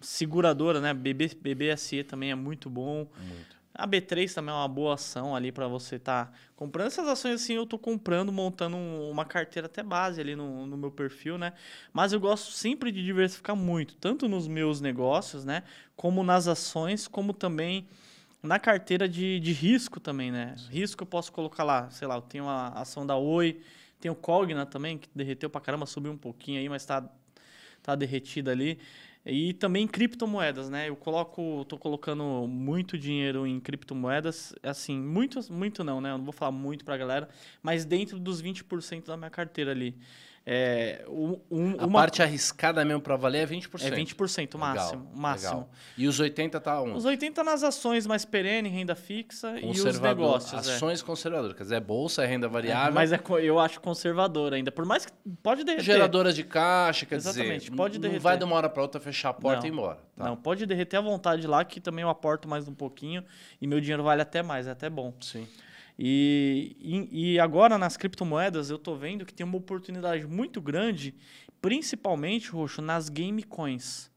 [0.00, 0.92] Seguradora, né?
[0.92, 3.08] BB, BBSE também é muito bom.
[3.18, 3.56] Muito.
[3.78, 6.86] A B3 também é uma boa ação ali para você estar comprando.
[6.86, 10.76] Essas ações assim eu estou comprando, montando um- uma carteira até base ali no, no
[10.78, 11.52] meu perfil, né?
[11.92, 15.62] Mas eu gosto sempre de diversificar muito, tanto nos meus negócios, né?
[15.94, 17.86] Como nas ações, como também
[18.42, 20.54] na carteira de, de risco também, né?
[20.70, 23.60] Risco eu posso colocar lá, sei lá, eu tenho a ação da Oi,
[24.06, 27.08] tem o Cogna também, que derreteu pra caramba, subiu um pouquinho aí, mas tá,
[27.82, 28.78] tá derretida ali.
[29.24, 30.88] E também criptomoedas, né?
[30.88, 36.12] Eu coloco, tô colocando muito dinheiro em criptomoedas, assim, muito, muito não, né?
[36.12, 37.28] Eu não vou falar muito pra galera,
[37.60, 39.96] mas dentro dos 20% da minha carteira ali.
[40.48, 43.82] É, um, um- A uma, parte arriscada mesmo para valer é 20%.
[43.84, 45.50] é 20% Legal, máximo, máximo.
[45.50, 45.70] legal.
[45.98, 46.96] E os 80 tá onde?
[46.96, 50.72] Os 80 nas ações mais perene, renda fixa e os negócios, é.
[50.74, 51.56] Ações conservadoras.
[51.56, 52.94] Quer dizer, é bolsa, é renda É, variável.
[52.94, 54.70] mas é eu acho conservador ainda.
[54.70, 55.84] Por mais que pode derreter.
[55.84, 58.20] Geradoras de caixa, quer Exatamente, dizer, pode não derreter.
[58.22, 59.66] vai de uma hora para outra fechar a porta Não.
[59.66, 59.98] e ir embora.
[60.16, 60.26] Tá?
[60.26, 63.24] Não, pode derreter à vontade lá, que também eu aporto mais um pouquinho
[63.60, 65.12] e meu dinheiro vale até mais, é até bom.
[65.20, 65.44] Sim.
[65.98, 71.14] E, e, e agora nas criptomoedas eu tô vendo que tem uma oportunidade muito grande,
[71.60, 74.10] principalmente, Roxo, nas game coins.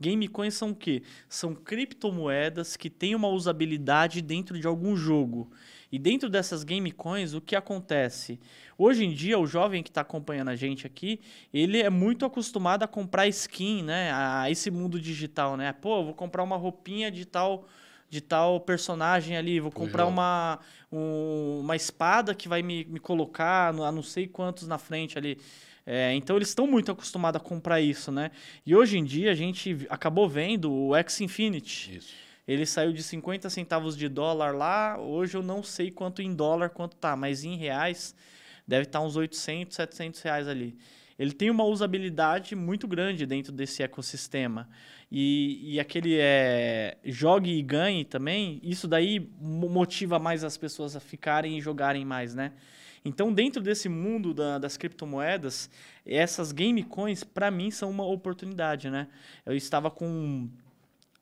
[0.00, 1.02] Game coins são o quê?
[1.28, 5.50] São criptomoedas que têm uma usabilidade dentro de algum jogo.
[5.92, 8.40] E dentro dessas game coins, o que acontece?
[8.78, 11.20] Hoje em dia, o jovem que está acompanhando a gente aqui,
[11.52, 14.10] ele é muito acostumado a comprar skin, né?
[14.10, 15.70] A esse mundo digital, né?
[15.74, 17.66] Pô, eu vou comprar uma roupinha de tal
[18.10, 20.58] de tal personagem ali, vou comprar uma,
[20.92, 25.16] um- uma espada que vai me, me colocar no- a não sei quantos na frente
[25.16, 25.38] ali.
[25.86, 28.30] É, então eles estão muito acostumados a comprar isso, né?
[28.66, 31.96] E hoje em dia a gente acabou vendo o X Infinity.
[31.96, 32.12] Isso.
[32.46, 36.70] Ele saiu de 50 centavos de dólar lá, hoje eu não sei quanto em dólar
[36.70, 38.14] quanto tá, mas em reais
[38.66, 40.76] deve estar uns 800, 700 reais ali.
[41.18, 44.68] Ele tem uma usabilidade muito grande dentro desse ecossistema.
[45.10, 50.94] E, e aquele é, jogue e ganhe também, isso daí mo- motiva mais as pessoas
[50.94, 52.52] a ficarem e jogarem mais, né?
[53.04, 55.68] Então, dentro desse mundo da- das criptomoedas,
[56.06, 59.08] essas game coins, para mim, são uma oportunidade, né?
[59.44, 60.48] Eu estava com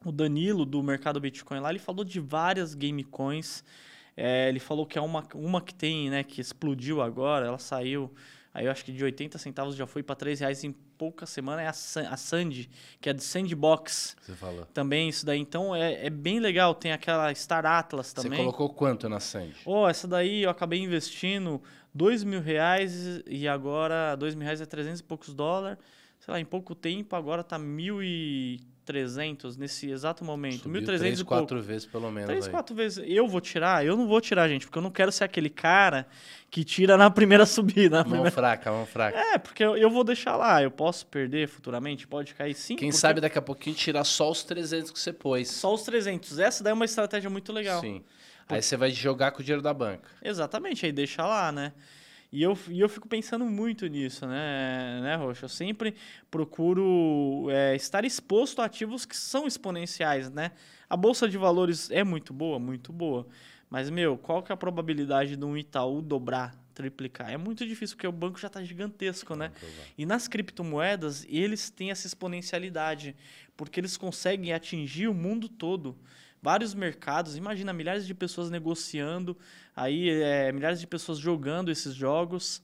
[0.04, 3.64] o Danilo do mercado Bitcoin lá, ele falou de várias game coins.
[4.16, 8.12] É, ele falou que é uma, uma que tem, né, que explodiu agora, ela saiu,
[8.58, 11.62] aí eu acho que de 80 centavos já foi para 3 reais em pouca semana,
[11.62, 12.68] é a, San- a Sandy,
[13.00, 14.16] que é de Sandbox.
[14.20, 14.64] Você falou.
[14.74, 18.38] Também isso daí, então é, é bem legal, tem aquela Star Atlas Você também.
[18.38, 19.54] colocou quanto na Sandy?
[19.64, 21.62] Oh, essa daí eu acabei investindo
[21.94, 25.78] dois mil reais e agora dois mil reais é 300 e poucos dólares.
[26.20, 28.60] Sei lá, em pouco tempo agora tá mil e
[28.92, 30.62] 1.300 nesse exato momento.
[30.62, 32.28] Subiu 1.300 três, e quatro vezes pelo menos.
[32.28, 32.50] Três, aí.
[32.50, 33.04] quatro vezes.
[33.06, 33.84] Eu vou tirar?
[33.84, 36.06] Eu não vou tirar, gente, porque eu não quero ser aquele cara
[36.50, 37.98] que tira na primeira subida.
[37.98, 38.30] Na Mão primeira...
[38.30, 39.18] fraca, mão fraca.
[39.18, 40.62] É, porque eu, eu vou deixar lá.
[40.62, 42.06] Eu posso perder futuramente?
[42.06, 42.76] Pode cair sim.
[42.76, 45.50] Quem porque sabe daqui a pouquinho tirar só os 300 que você pôs.
[45.50, 46.38] Só os 300.
[46.38, 47.80] Essa daí é uma estratégia muito legal.
[47.80, 48.02] Sim.
[48.48, 50.08] Aí você vai jogar com o dinheiro da banca.
[50.22, 51.72] Exatamente, aí deixa lá, né?
[52.30, 55.46] E eu, e eu fico pensando muito nisso, né, né Rocha?
[55.46, 55.94] Eu sempre
[56.30, 60.52] procuro é, estar exposto a ativos que são exponenciais, né?
[60.90, 63.26] A Bolsa de Valores é muito boa, muito boa.
[63.70, 67.30] Mas, meu, qual que é a probabilidade de um Itaú dobrar, triplicar?
[67.30, 69.52] É muito difícil, porque o banco já está gigantesco, né?
[69.96, 73.14] E nas criptomoedas, eles têm essa exponencialidade,
[73.56, 75.96] porque eles conseguem atingir o mundo todo.
[76.42, 79.36] Vários mercados, imagina milhares de pessoas negociando,
[79.74, 82.62] aí é, milhares de pessoas jogando esses jogos,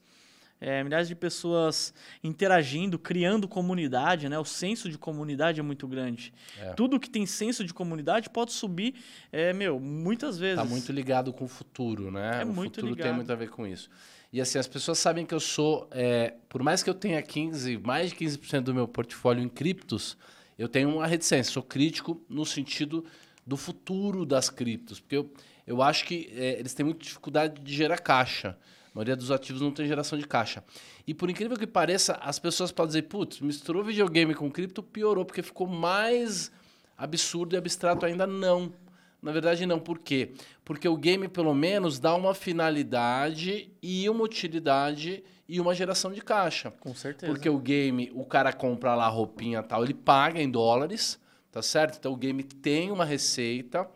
[0.60, 4.38] é, milhares de pessoas interagindo, criando comunidade, né?
[4.38, 6.32] O senso de comunidade é muito grande.
[6.58, 6.72] É.
[6.72, 8.94] Tudo que tem senso de comunidade pode subir,
[9.30, 10.56] é, meu, muitas vezes.
[10.56, 12.42] Tá muito ligado com o futuro, né?
[12.42, 13.16] É o muito futuro tem ligado.
[13.16, 13.90] muito a ver com isso.
[14.32, 17.78] E assim, as pessoas sabem que eu sou, é, por mais que eu tenha 15,
[17.78, 20.16] mais de 15% do meu portfólio em criptos,
[20.58, 23.04] eu tenho uma reticência, sou crítico no sentido
[23.46, 25.32] do futuro das criptos, porque eu,
[25.66, 28.56] eu acho que é, eles têm muita dificuldade de gerar caixa.
[28.86, 30.62] A maioria dos ativos não tem geração de caixa.
[31.06, 35.24] E por incrível que pareça, as pessoas podem dizer, putz, misturou videogame com cripto, piorou,
[35.24, 36.52] porque ficou mais
[36.96, 38.72] absurdo e abstrato ainda não.
[39.20, 39.80] Na verdade, não.
[39.80, 40.32] Por quê?
[40.64, 46.20] Porque o game, pelo menos, dá uma finalidade e uma utilidade e uma geração de
[46.20, 46.70] caixa.
[46.78, 47.32] Com certeza.
[47.32, 51.18] Porque o game, o cara compra lá a roupinha e tal, ele paga em dólares,
[51.54, 51.96] tá certo?
[51.98, 53.88] Então o game tem uma receita.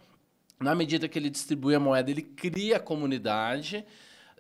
[0.61, 3.85] Na medida que ele distribui a moeda, ele cria a comunidade.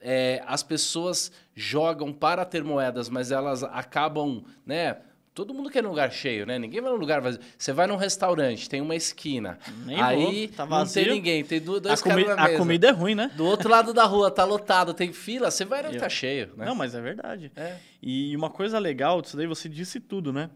[0.00, 4.98] É, as pessoas jogam para ter moedas, mas elas acabam, né?
[5.34, 6.58] Todo mundo quer um lugar cheio, né?
[6.58, 7.40] Ninguém vai num lugar vazio.
[7.56, 9.56] Você vai num restaurante, tem uma esquina.
[9.86, 12.46] Nem aí vou, tá não tem ninguém, tem du- a, dois comi- caras na a
[12.46, 12.58] mesa.
[12.58, 13.30] comida é ruim, né?
[13.36, 16.50] Do outro lado da rua, tá lotado, tem fila, você vai não Eu- tá cheio,
[16.56, 16.66] né?
[16.66, 17.52] Não, mas é verdade.
[17.56, 17.76] É.
[18.02, 20.50] E uma coisa legal disso daí, você disse tudo, né?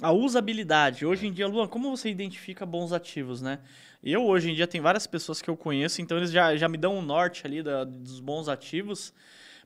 [0.00, 1.04] A usabilidade.
[1.04, 3.58] Hoje em dia, Luan, como você identifica bons ativos, né?
[4.02, 6.78] Eu, hoje em dia, tem várias pessoas que eu conheço, então eles já, já me
[6.78, 9.12] dão um norte ali da- dos bons ativos.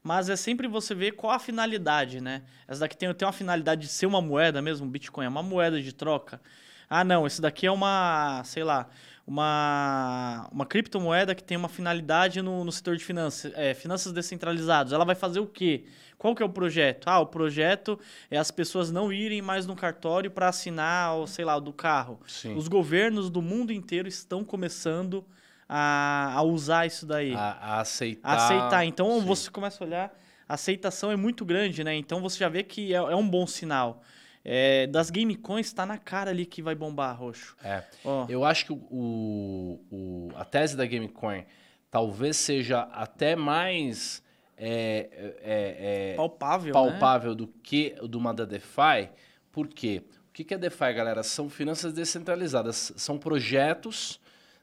[0.02, 2.42] Mas é sempre você ver qual a finalidade, né?
[2.66, 5.80] Essa daqui tem, tem uma finalidade de ser uma moeda mesmo, Bitcoin, é uma moeda
[5.80, 6.40] de troca.
[6.88, 8.88] Ah, não, esse daqui é uma, sei lá,
[9.26, 14.92] uma, uma criptomoeda que tem uma finalidade no, no setor de finanças, é, finanças descentralizadas.
[14.92, 15.84] Ela vai fazer o quê?
[16.22, 17.08] Qual que é o projeto?
[17.08, 17.98] Ah, o projeto
[18.30, 21.72] é as pessoas não irem mais no cartório para assinar, o, sei lá, o do
[21.72, 22.20] carro.
[22.28, 22.54] Sim.
[22.54, 25.24] Os governos do mundo inteiro estão começando
[25.68, 28.36] a, a usar isso daí A, a aceitar.
[28.36, 28.84] aceitar.
[28.84, 29.26] Então Sim.
[29.26, 30.14] você começa a olhar,
[30.48, 31.92] a aceitação é muito grande, né?
[31.96, 34.00] Então você já vê que é, é um bom sinal.
[34.44, 37.56] É, das gamecoins está na cara ali que vai bombar, roxo.
[37.64, 37.82] É.
[38.04, 41.44] Ó, Eu acho que o, o- o- a tese da Gamecoin
[41.90, 44.21] talvez seja até mais
[44.64, 45.08] é,
[45.42, 46.72] é, é, palpável, né?
[46.72, 49.10] palpável do que o de uma da DeFi.
[49.50, 50.04] Por quê?
[50.28, 51.24] O que que é DeFi, galera?
[51.24, 52.92] São finanças descentralizadas.
[52.96, 54.20] São projetos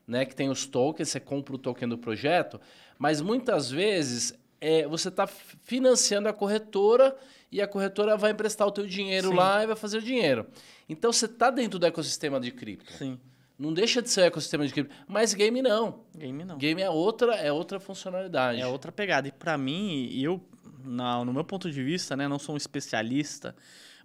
[0.08, 2.60] né, que tem os tokens, você compra o token do projeto,
[2.98, 7.16] mas muitas vezes é, você está financiando a corretora
[7.52, 9.36] e a corretora vai emprestar o teu dinheiro Sim.
[9.36, 10.48] lá e vai fazer o dinheiro.
[10.88, 12.92] Então você está dentro do ecossistema de cripto.
[12.94, 13.20] Sim,
[13.60, 14.96] Não deixa de ser o ecossistema de cripto.
[15.08, 16.00] Mas game não.
[16.18, 16.58] game não.
[16.58, 18.62] Game é outra, é outra funcionalidade.
[18.62, 19.28] É outra pegada.
[19.28, 20.42] E pra mim, e eu,
[20.84, 23.54] na- no meu ponto de vista, né, não sou um especialista,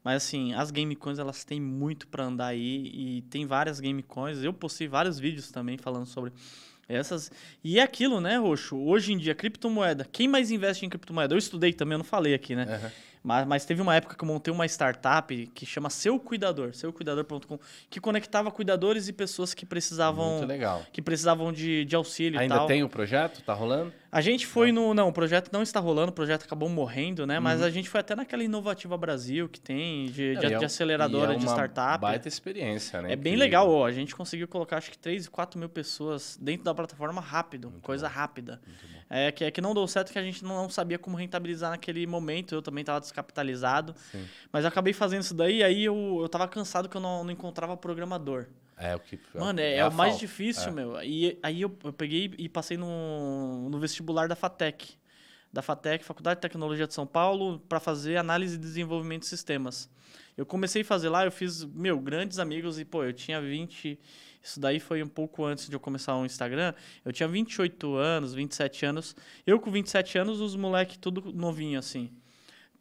[0.03, 4.43] mas assim, as gamecoins elas têm muito pra andar aí e tem várias gamecoins.
[4.43, 6.33] Eu postei vários vídeos também falando sobre
[6.89, 7.31] essas.
[7.63, 8.77] E é aquilo, né, Roxo?
[8.77, 10.05] Hoje em dia, criptomoeda.
[10.11, 11.33] Quem mais investe em criptomoeda?
[11.33, 12.65] Eu estudei também, eu não falei aqui, né?
[12.69, 12.91] Aham.
[13.25, 17.59] Mas, mas teve uma época que eu montei uma startup que chama Seu Cuidador, seucuidador.com,
[17.89, 20.83] que conectava cuidadores e pessoas que precisavam Muito legal.
[20.93, 22.67] que precisavam de, de auxílio e Ainda tal.
[22.67, 23.43] tem o projeto?
[23.43, 23.91] Tá rolando?
[24.13, 24.95] A gente foi no.
[24.95, 27.41] Não, o projeto não está rolando, o projeto acabou morrendo, né?
[27.41, 30.59] Mas a gente foi até naquela Inovativa Brasil que tem, de, de, Não, e é
[30.59, 32.01] de aceleradora e é de startup.
[32.01, 33.13] Baita experiência, né?
[33.13, 33.39] É bem Incrível.
[33.41, 33.85] legal, ó.
[33.85, 37.73] A gente conseguiu colocar acho que 3 e 4 mil pessoas dentro da plataforma rápido,
[37.83, 38.61] coisa rápida.
[39.11, 42.07] É que, é que não deu certo que a gente não sabia como rentabilizar naquele
[42.07, 42.55] momento.
[42.55, 43.95] Eu também estava descapitalizado.
[44.11, 44.27] Sim.
[44.53, 47.31] Mas eu acabei fazendo isso daí, aí eu, eu tava cansado que eu não, não
[47.31, 48.47] encontrava programador.
[48.77, 49.19] É o que.
[49.35, 50.27] Mano, é, é a o mais falta.
[50.27, 50.73] difícil, É.
[50.73, 51.03] meu.
[51.03, 54.95] E aí eu, eu peguei e passei no, no vestibular da FATEC.
[55.53, 59.89] Da FATEC, Faculdade de Tecnologia de São Paulo, para fazer análise e desenvolvimento de sistemas.
[60.37, 63.97] Eu comecei a fazer lá, eu fiz, meu, grandes amigos e, pô, eu tinha 20.
[64.43, 66.75] Isso daí foi um pouco antes de eu começar o Instagram.
[67.05, 69.15] Eu tinha 28 anos, 27 anos.
[69.47, 72.11] Eu com 27 anos, os moleques tudo novinho, assim.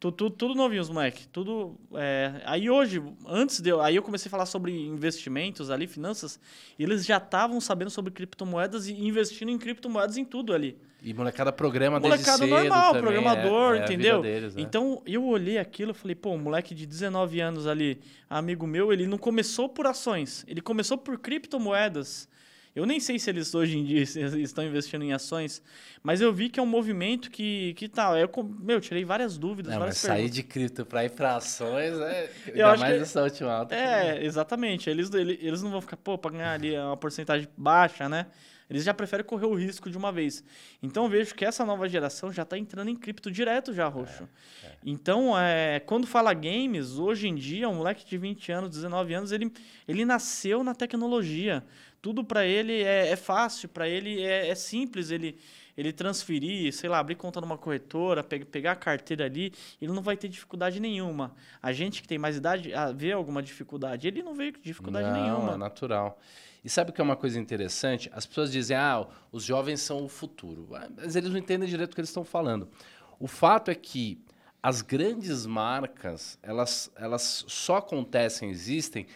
[0.00, 1.26] Tudo, tudo, novinho, os moleque.
[1.28, 1.76] Tudo.
[1.94, 3.80] é, Aí hoje, antes de eu.
[3.80, 6.38] Aí eu comecei a falar sobre investimentos ali, finanças,
[6.78, 10.76] e eles já estavam sabendo sobre criptomoedas e investindo em criptomoedas em tudo ali.
[11.02, 14.22] E molecada programa desde Molecada normal, também, programador, é, é a vida entendeu?
[14.22, 14.62] deles, né?
[14.62, 18.90] Então eu olhei aquilo e falei, pô, um moleque de 19 anos ali, amigo meu,
[18.90, 22.26] ele não começou por ações, ele começou por criptomoedas.
[22.74, 24.02] Eu nem sei se eles hoje em dia
[24.42, 25.62] estão investindo em ações,
[26.02, 28.16] mas eu vi que é um movimento que, que tal.
[28.16, 28.28] Eu,
[28.60, 30.34] meu, tirei várias dúvidas, Não, mas várias sair perguntas.
[30.34, 33.74] de cripto para ir para ações é Eu ainda mais que- essa última alta.
[33.74, 34.90] É, exatamente.
[34.90, 38.26] Eles, ele- eles não vão ficar, pô, pra ganhar ali uma porcentagem baixa, né?
[38.68, 40.42] Eles já preferem correr o risco de uma vez.
[40.82, 44.26] Então eu vejo que essa nova geração já está entrando em cripto direto já, Roxo.
[44.84, 49.32] Então, é, quando fala games, hoje em dia, um moleque de 20 anos, 19 anos,
[49.32, 49.52] ele,
[49.86, 51.62] ele nasceu na tecnologia.
[52.04, 55.38] Tudo para ele é, é fácil, para ele é, é simples ele,
[55.74, 60.02] ele transferir, sei lá, abrir conta numa corretora, pe- pegar a carteira ali, ele não
[60.02, 61.34] vai ter dificuldade nenhuma.
[61.62, 65.14] A gente que tem mais idade ah, vê alguma dificuldade, ele não vê dificuldade Não,
[65.14, 65.54] nenhuma.
[65.54, 66.20] é natural.
[66.62, 68.10] E sabe o que é uma coisa interessante?
[68.12, 70.68] As pessoas dizem, ah, os jovens são o futuro.
[70.74, 72.68] Ah, Mas eles não entendem direito o que eles estão falando.
[73.18, 74.20] O fato é que
[74.62, 79.06] as grandes marcas, elas, elas só acontecem, existem,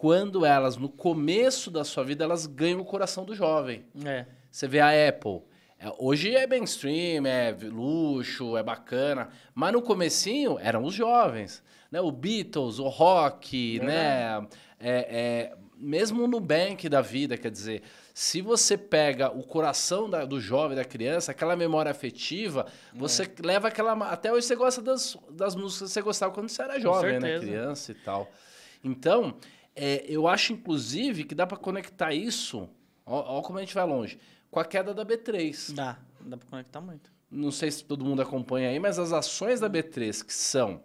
[0.00, 3.84] quando elas, no começo da sua vida, elas ganham o coração do jovem.
[4.02, 4.24] É.
[4.50, 5.42] Você vê a Apple.
[5.78, 9.28] é, Hoje é mainstream, é luxo, é bacana.
[9.54, 11.62] Mas no comecinho eram os jovens.
[11.92, 12.00] Né?
[12.00, 14.42] O Beatles, o rock, né?
[14.80, 17.82] É, é, mesmo o Nubank da vida, quer dizer,
[18.14, 23.68] se você pega o coração da- do jovem, da criança, aquela memória afetiva, você leva
[23.68, 23.92] aquela...
[24.08, 27.38] Até hoje você gosta das, das músicas que você gostava quando você era jovem, né?
[27.38, 28.30] Criança e tal.
[28.82, 29.34] Então,
[29.82, 32.68] é, eu acho, inclusive, que dá para conectar isso,
[33.06, 34.18] ó, ó como a gente vai longe,
[34.50, 35.72] com a queda da B3.
[35.74, 37.10] Dá, dá pra conectar muito.
[37.30, 40.82] Não sei se todo mundo acompanha aí, mas as ações da B3, que são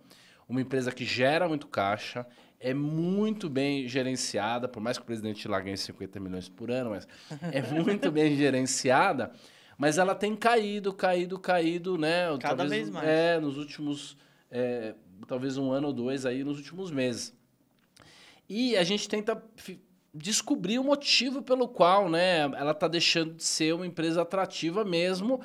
[0.47, 2.25] uma empresa que gera muito caixa,
[2.57, 6.91] é muito bem gerenciada, por mais que o presidente lá ganhe 50 milhões por ano,
[6.91, 7.05] mas
[7.51, 9.33] é muito bem gerenciada,
[9.77, 12.27] mas ela tem caído, caído, caído, né?
[12.39, 13.05] Cada Talvez, vez mais.
[13.05, 14.17] É, nos últimos,
[14.49, 14.95] é,
[15.27, 17.35] talvez um ano ou dois aí, nos últimos meses.
[18.47, 19.41] E a gente tenta
[20.13, 25.41] descobrir o motivo pelo qual né, ela está deixando de ser uma empresa atrativa mesmo.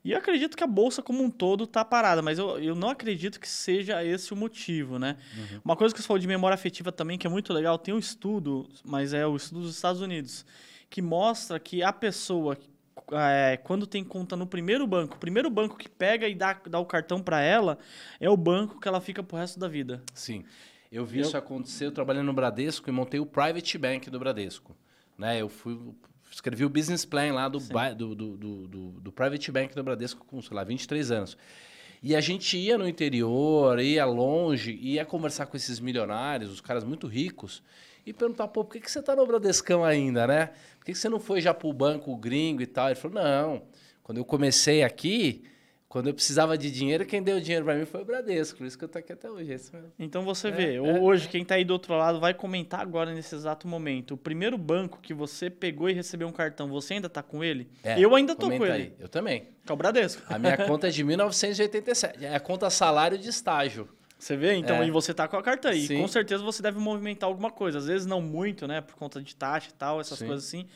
[0.04, 2.88] E eu acredito que a bolsa como um todo tá parada, mas eu, eu não
[2.88, 5.16] acredito que seja esse o motivo, né?
[5.64, 7.98] Uma coisa que você falou de memória afetiva também, que é muito legal, tem um
[7.98, 10.44] estudo, mas é o estudo dos Estados Unidos,
[10.88, 12.58] que mostra que a pessoa
[13.12, 16.78] é, quando tem conta no primeiro banco, o primeiro banco que pega e dá, dá
[16.78, 17.78] o cartão para ela
[18.20, 20.02] é o banco que ela fica pro resto da vida.
[20.14, 20.44] Sim.
[20.90, 24.18] Eu vi Eu- isso acontecer, eu trabalhei no Bradesco e montei o Private Bank do
[24.18, 24.76] Bradesco.
[25.16, 25.40] Né?
[25.40, 25.78] Eu fui,
[26.30, 27.58] escrevi o business plan lá do,
[27.94, 31.36] do, do, do- do Private Bank do Bradesco com, sei lá, 23 anos.
[32.02, 36.82] E a gente ia no interior, ia longe, ia conversar com esses milionários, os caras
[36.82, 37.62] muito ricos,
[38.11, 40.46] e perguntar, pô, por que, que você tá no Bradescão ainda, né?
[40.78, 42.86] Por que, que você não foi já pro banco gringo e tal?
[42.88, 43.62] Ele falou, não,
[44.02, 45.44] quando eu comecei aqui,
[45.88, 48.78] quando eu precisava de dinheiro, quem deu dinheiro para mim foi o Bradesco, por isso
[48.78, 49.52] que eu tô aqui até hoje.
[49.52, 49.58] é.
[49.98, 53.12] Então você É, vê, é, hoje quem tá aí do outro lado vai comentar agora
[53.12, 54.14] nesse exato momento.
[54.14, 57.68] O primeiro banco que você pegou e recebeu um cartão, você ainda tá com ele?
[57.82, 58.82] É, eu ainda tô com aí.
[58.82, 58.94] ele.
[59.00, 59.48] Eu também.
[59.64, 60.22] Que é o Bradesco.
[60.28, 62.24] A minha conta é de 1987.
[62.24, 63.88] É a conta salário de estágio.
[64.21, 64.55] Você vê?
[64.55, 64.87] Então, É.
[64.87, 65.87] e você tá com a carta aí.
[65.87, 65.99] Sim.
[65.99, 67.79] Com certeza você deve movimentar alguma coisa.
[67.79, 68.83] Às vezes não muito, né?
[68.83, 70.66] Por conta de taxa e tal, essas Sim, coisas assim.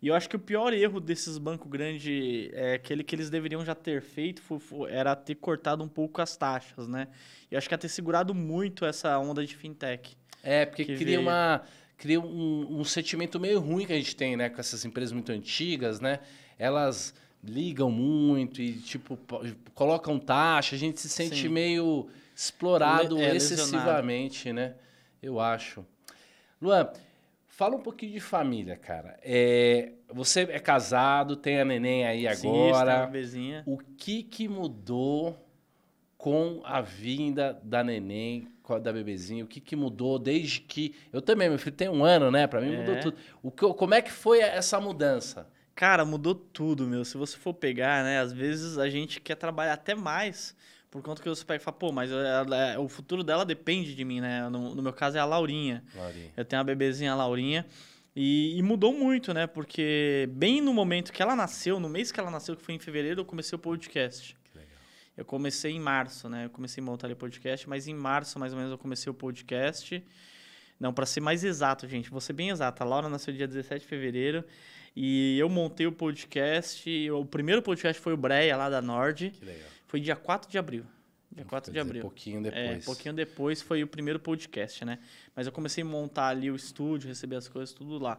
[0.00, 3.64] E eu acho que o pior erro desses bancos grandes, é aquele que eles deveriam
[3.64, 4.40] já ter feito,
[4.88, 7.08] era ter cortado um pouco as taxas, né?
[7.50, 10.16] E eu acho que ia ter segurado muito essa onda de fintech.
[10.40, 11.20] É, porque Que cria veio.
[11.22, 11.62] uma
[11.98, 15.30] cria um, um sentimento meio ruim que a gente tem, né, com essas empresas muito
[15.30, 16.18] antigas, né?
[16.58, 19.40] Elas ligam muito e tipo po-
[19.74, 21.48] colocam taxa, a gente se sente Sim.
[21.48, 24.74] meio explorado é, excessivamente, né?
[25.22, 25.84] Eu acho.
[26.60, 26.90] Luan,
[27.46, 29.18] fala um pouquinho de família, cara.
[29.22, 33.06] É, você é casado, tem a neném aí Sim, agora.
[33.06, 33.62] bebezinha.
[33.66, 35.38] O que que mudou
[36.16, 38.48] com a vinda da neném,
[38.82, 39.44] da bebezinha?
[39.44, 40.94] O que, que mudou desde que.
[41.12, 42.46] Eu também, meu filho tem um ano, né?
[42.46, 43.00] Pra mim mudou É.
[43.00, 43.16] tudo.
[43.42, 45.48] O que, como é que foi essa mudança?
[45.74, 47.04] Cara, mudou tudo, meu.
[47.04, 48.20] Se você for pegar, né?
[48.20, 50.54] Às vezes a gente quer trabalhar até mais
[50.92, 54.04] por conta que você pega e fala, pô, mas ela- o futuro dela depende de
[54.04, 54.48] mim, né?
[54.50, 55.82] No, no meu caso é a Laurinha.
[55.96, 56.30] Laurinha?
[56.36, 57.66] Eu tenho a bebezinha a Laurinha.
[58.14, 59.46] E, e mudou muito, né?
[59.46, 62.78] Porque bem no momento que ela nasceu, no mês que ela nasceu, que foi em
[62.78, 64.36] fevereiro, eu comecei o podcast.
[64.52, 64.76] Que legal.
[65.16, 66.44] Eu comecei em março, né?
[66.44, 69.10] Eu comecei a montar ali o podcast, mas em março, mais ou menos, eu comecei
[69.10, 70.04] o podcast.
[70.78, 72.82] Não, para ser mais exato, gente, vou ser bem exato.
[72.82, 74.44] A Laura nasceu dia 17 de fevereiro
[74.94, 77.10] e eu montei o podcast.
[77.12, 79.30] O primeiro podcast foi o Breia, lá da Nord.
[79.30, 79.68] Que legal.
[79.92, 80.86] Foi dia 4 de abril.
[81.30, 82.00] Dia 4 Quer de abril.
[82.00, 82.84] pouquinho É, depois.
[82.86, 84.98] pouquinho depois foi o primeiro podcast, né?
[85.36, 88.18] Mas eu comecei a montar ali o estúdio, receber as coisas, tudo lá.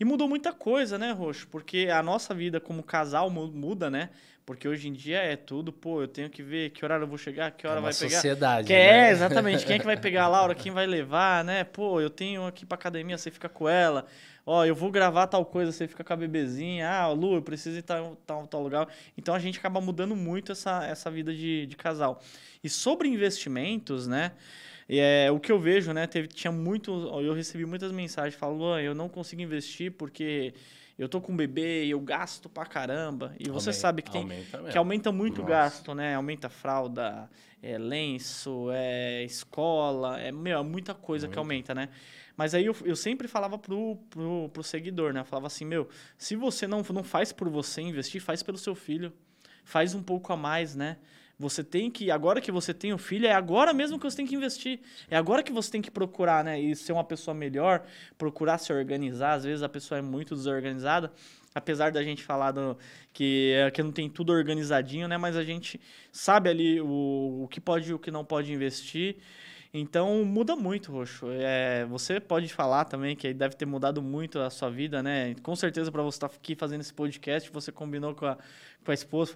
[0.00, 1.46] E mudou muita coisa, né, Roxo?
[1.48, 4.08] Porque a nossa vida como casal mu- muda, né?
[4.50, 7.16] Porque hoje em dia é tudo, pô, eu tenho que ver que horário eu vou
[7.16, 8.16] chegar, que É hora uma vai pegar.
[8.16, 8.66] sociedade.
[8.66, 9.10] Que é, né?
[9.12, 9.64] exatamente.
[9.64, 10.56] Quem é que vai pegar a Laura?
[10.56, 11.62] Quem vai levar, né?
[11.62, 14.06] Pô, eu tenho aqui pra academia, você fica com ela.
[14.44, 16.90] Ó, eu vou gravar tal coisa, você fica com a bebezinha.
[16.90, 18.88] Ah, Lu, eu preciso ir tal, tal, tal lugar.
[19.16, 22.20] Então a gente acaba mudando muito essa, essa vida de, de casal.
[22.64, 24.32] E sobre investimentos, né?
[24.88, 26.08] É, o que eu vejo, né?
[26.08, 26.90] Teve, tinha muito.
[27.22, 30.52] Eu recebi muitas mensagens falando, Luan, eu não consigo investir porque
[31.00, 33.34] eu tô com um bebê e eu gasto pra caramba.
[33.38, 35.48] E você Aumenta- sabe que tem, aumenta que aumenta muito o Nossa.
[35.54, 36.14] gasto, né?
[36.14, 37.30] Aumenta a fralda,
[37.62, 41.38] é lenço, é escola, é, meu, é muita coisa que Muito.
[41.38, 41.88] aumenta, né?
[42.36, 45.20] Mas aí eu, eu sempre falava pro, pro, pro seguidor, né?
[45.20, 45.88] Eu falava assim, meu,
[46.18, 49.12] se você não, não faz por você investir, faz pelo seu filho.
[49.64, 50.96] Faz um pouco a mais, né?
[51.40, 54.26] Você tem que, agora que você tem o filho, é agora mesmo que você tem
[54.26, 54.78] que investir.
[55.10, 56.60] É agora que você tem que procurar, né?
[56.60, 57.82] E ser uma pessoa melhor,
[58.18, 59.32] procurar se organizar.
[59.32, 61.10] Às vezes a pessoa é muito desorganizada.
[61.54, 62.76] Apesar da gente falar do,
[63.10, 65.16] que, é, que não tem tudo organizadinho, né?
[65.16, 65.80] Mas a gente
[66.12, 69.16] sabe ali o, o que pode e o que não pode investir.
[69.72, 71.26] Então muda muito, Roxo.
[71.30, 75.34] É, você pode falar também que aí deve ter mudado muito a sua vida, né?
[75.42, 78.36] Com certeza para você estar aqui fazendo esse podcast, você combinou com a,
[78.84, 79.32] com a esposa,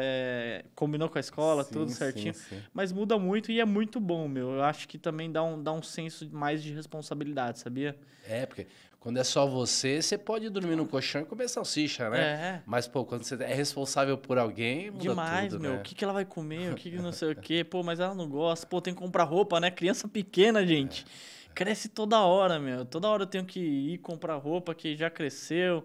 [0.00, 2.34] é, combinou com a escola, Sim, tudo sim, certinho.
[2.34, 2.62] sim.
[2.72, 4.52] Mas muda muito e é muito bom, meu.
[4.52, 7.96] Eu acho que também dá um, dá um senso mais de responsabilidade, sabia?
[8.28, 8.66] É, porque
[9.04, 12.20] quando é só você, você pode dormir no colchão e comer salsicha, né?
[12.20, 12.62] É.
[12.64, 15.72] Mas, pô, quando você é responsável por alguém, muda Demais, tudo, meu.
[15.72, 15.78] né?
[15.78, 16.72] O que, que ela vai comer?
[16.72, 17.62] O que, que não sei o quê?
[17.62, 18.66] Pô, mas ela não gosta.
[18.66, 19.70] Pô, tem que comprar roupa, né?
[19.70, 21.04] Criança pequena, gente.
[21.54, 22.86] Cresce toda hora, meu.
[22.86, 25.84] Toda hora eu tenho que ir comprar roupa que já cresceu.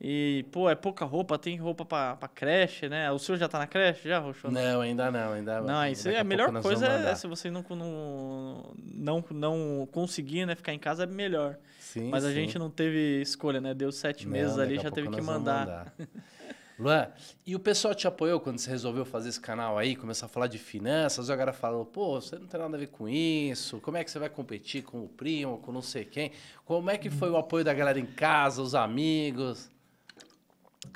[0.00, 3.10] E, pô, é pouca roupa, tem roupa pra, pra creche, né?
[3.10, 4.48] O senhor já tá na creche, já, Roxo?
[4.48, 7.16] Não, ainda não, ainda Não, isso daqui é a melhor coisa é mandar.
[7.16, 10.54] se você não, não, não, não conseguir, né?
[10.54, 11.58] Ficar em casa é melhor.
[11.92, 12.34] Sim, Mas a sim.
[12.34, 13.74] gente não teve escolha, né?
[13.74, 15.92] Deu sete Não, meses ali, já teve que vamos mandar.
[16.78, 17.08] Luan,
[17.46, 20.46] e o pessoal te apoiou quando você resolveu fazer esse canal aí, começar a falar
[20.46, 23.80] de finanças, e a galera falou, pô, você não tem nada a ver com isso,
[23.80, 26.32] como é que você vai competir com o primo, com não sei quem?
[26.64, 29.68] Como é que foi o apoio da galera em casa, os amigos?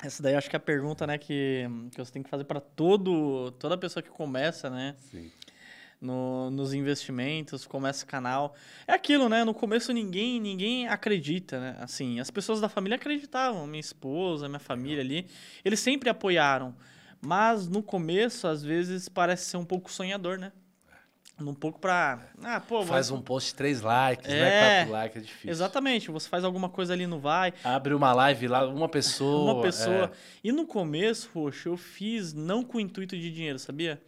[0.01, 2.45] Essa daí eu acho que é a pergunta, né, que, que você tem que fazer
[2.45, 5.31] para todo toda pessoa que começa, né, Sim.
[6.01, 8.55] No, nos investimentos, começa canal.
[8.87, 9.43] É aquilo, né?
[9.43, 11.75] No começo ninguém ninguém acredita, né?
[11.79, 15.27] Assim, as pessoas da família acreditavam, minha esposa, minha família ali,
[15.63, 16.75] eles sempre apoiaram.
[17.21, 20.51] Mas no começo, às vezes, parece ser um pouco sonhador, né?
[21.41, 22.19] Um pouco pra.
[22.43, 24.37] Ah, pô, Faz mas- um post, três likes, né?
[24.37, 25.49] É, Quatro likes, é difícil.
[25.49, 27.53] Exatamente, você faz alguma coisa ali não vai.
[27.61, 29.53] Abre uma live lá, uma pessoa.
[29.53, 30.05] Uma pessoa.
[30.05, 30.09] é.
[30.43, 34.01] E no começo, Roxo, eu fiz não com o intuito de dinheiro, sabia?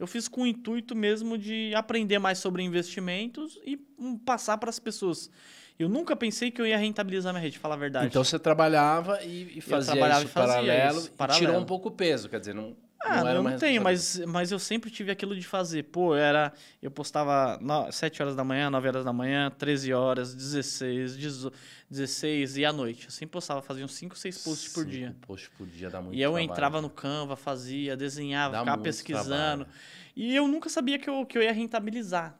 [0.00, 4.70] Eu fiz com o intuito mesmo de aprender mais sobre investimentos e hum, passar para
[4.70, 5.30] as pessoas.
[5.78, 8.06] Eu nunca pensei que eu ia rentabilizar minha rede, falar a verdade.
[8.06, 11.46] Então você trabalhava e, e fazia trabalhava isso e fazia paralelo, isso, paralelo.
[11.46, 14.58] tirou um pouco o peso, quer dizer, não, Ah, não não tenho, mas, mas eu
[14.58, 15.84] sempre tive aquilo de fazer.
[15.84, 16.52] Pô, era.
[16.82, 21.56] Eu postava no, 7 horas da manhã, 9 horas da manhã, 13 horas, 16, 18,
[21.90, 23.06] 16 e à noite.
[23.06, 25.16] Eu sempre postava, fazia uns 5, 6 posts por Cinco dia.
[25.26, 26.50] posts por dia dá muito E eu trabalho.
[26.52, 29.64] entrava no Canva, fazia, desenhava, Dá ficava pesquisando.
[29.64, 29.66] trabalho.
[30.14, 32.38] E eu nunca sabia que eu, que eu ia rentabilizar.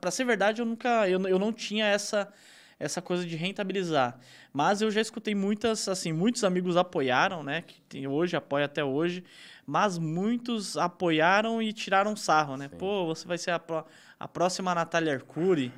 [0.00, 1.08] Pra ser verdade, eu nunca.
[1.08, 2.30] Eu, eu não tinha essa,
[2.78, 4.18] essa coisa de rentabilizar.
[4.52, 7.62] Mas eu já escutei muitas, assim, muitos amigos apoiaram, né?
[7.62, 9.22] Que tem hoje, apoia até hoje.
[9.66, 12.68] Mas muitos apoiaram e tiraram sarro, né?
[12.70, 12.76] Sim.
[12.76, 13.84] Pô, você vai ser a, pró-
[14.18, 15.72] a próxima Natália Arcuri.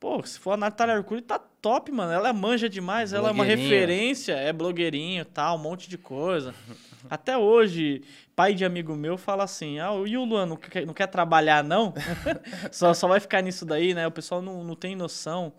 [0.00, 2.10] Pô, se for a Natália Arcuri, tá top, mano.
[2.12, 6.52] Ela manja demais, ela é uma referência, é blogueirinho tal, um monte de coisa.
[7.08, 8.02] Até hoje,
[8.34, 11.62] pai de amigo meu fala assim: ah, e o Luan não quer, não quer trabalhar,
[11.62, 11.92] não?
[12.72, 14.06] só, só vai ficar nisso daí, né?
[14.06, 15.52] O pessoal não, não tem noção.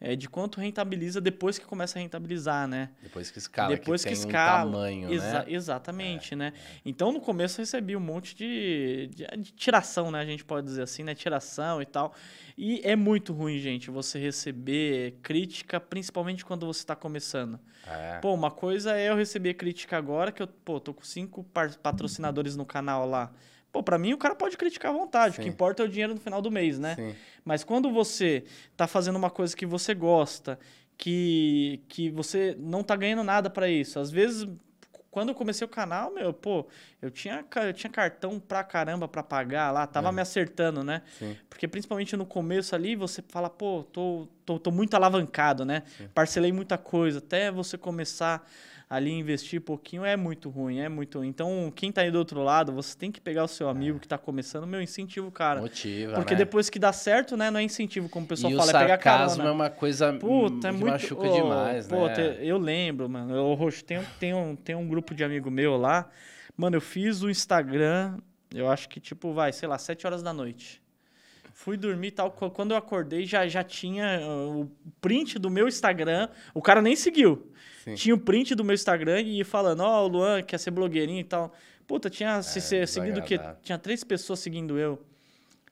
[0.00, 2.90] É de quanto rentabiliza depois que começa a rentabilizar, né?
[3.02, 4.68] Depois que escala, depois que, que, escala.
[4.68, 5.44] um tamanho, Exa- né?
[5.48, 6.52] Exatamente, né?
[6.84, 10.20] Então, no começo, eu recebi um monte de, de, de tiração, né?
[10.20, 11.14] A gente pode dizer assim, né?
[11.14, 12.14] Tiração e tal.
[12.56, 17.58] E é muito ruim, gente, você receber crítica, principalmente quando você está começando.
[17.86, 18.18] É.
[18.20, 21.44] Pô, uma coisa é eu receber crítica agora, que eu, pô, tô com cinco
[21.82, 23.32] patrocinadores no canal lá.
[23.72, 25.50] Pô, pra mim o cara pode criticar à vontade, o que Sim.
[25.50, 26.94] importa é o dinheiro no final do mês, né?
[26.94, 27.14] Sim.
[27.44, 28.44] Mas quando você
[28.76, 30.58] tá fazendo uma coisa que você gosta,
[30.96, 34.48] que, que você não tá ganhando nada pra isso, às vezes,
[35.10, 36.66] quando eu comecei o canal, meu, pô,
[37.00, 40.12] eu tinha, eu tinha cartão pra caramba pra pagar lá, tava É.
[40.12, 41.02] me acertando, né?
[41.18, 41.36] Sim.
[41.48, 45.82] Porque principalmente no começo ali, você fala, pô, tô, tô, tô muito alavancado, né?
[46.14, 47.18] Parcelei muita coisa.
[47.18, 48.48] Até você começar
[48.90, 51.28] ali investir pouquinho é muito ruim, é muito ruim.
[51.28, 54.08] Então, quem tá aí do outro lado, você tem que pegar o seu amigo que
[54.08, 55.60] tá começando, meu, incentivo, cara.
[55.60, 56.38] Motiva, Porque né?
[56.38, 57.50] depois que dá certo, né?
[57.50, 59.48] Não é incentivo, como o pessoal e fala, o é pegar sarcasmo carona.
[59.50, 60.90] é uma coisa Puta, é que muito.
[60.92, 62.14] machuca ô, demais, pô, né?
[62.14, 63.34] te- eu lembro, mano.
[63.34, 66.08] Eu, Roxo, tem, um- tem, um, tem um grupo de amigo meu lá.
[66.56, 68.18] Mano, eu fiz o Instagram,
[68.54, 70.80] eu acho que, tipo, vai, sei lá, 7 horas da noite.
[71.60, 72.30] Fui dormir e tal.
[72.30, 76.28] qu- Quando eu acordei, já, já tinha uh, o print do meu Instagram.
[76.54, 77.50] O cara nem seguiu.
[77.82, 77.94] Sim.
[77.96, 81.24] Tinha o print do meu Instagram e falando, ó, o Luan quer ser blogueirinho e
[81.24, 81.52] tal.
[81.84, 83.38] Puta, tinha se, se- seguido o quê?
[83.60, 85.02] Tinha três pessoas seguindo eu.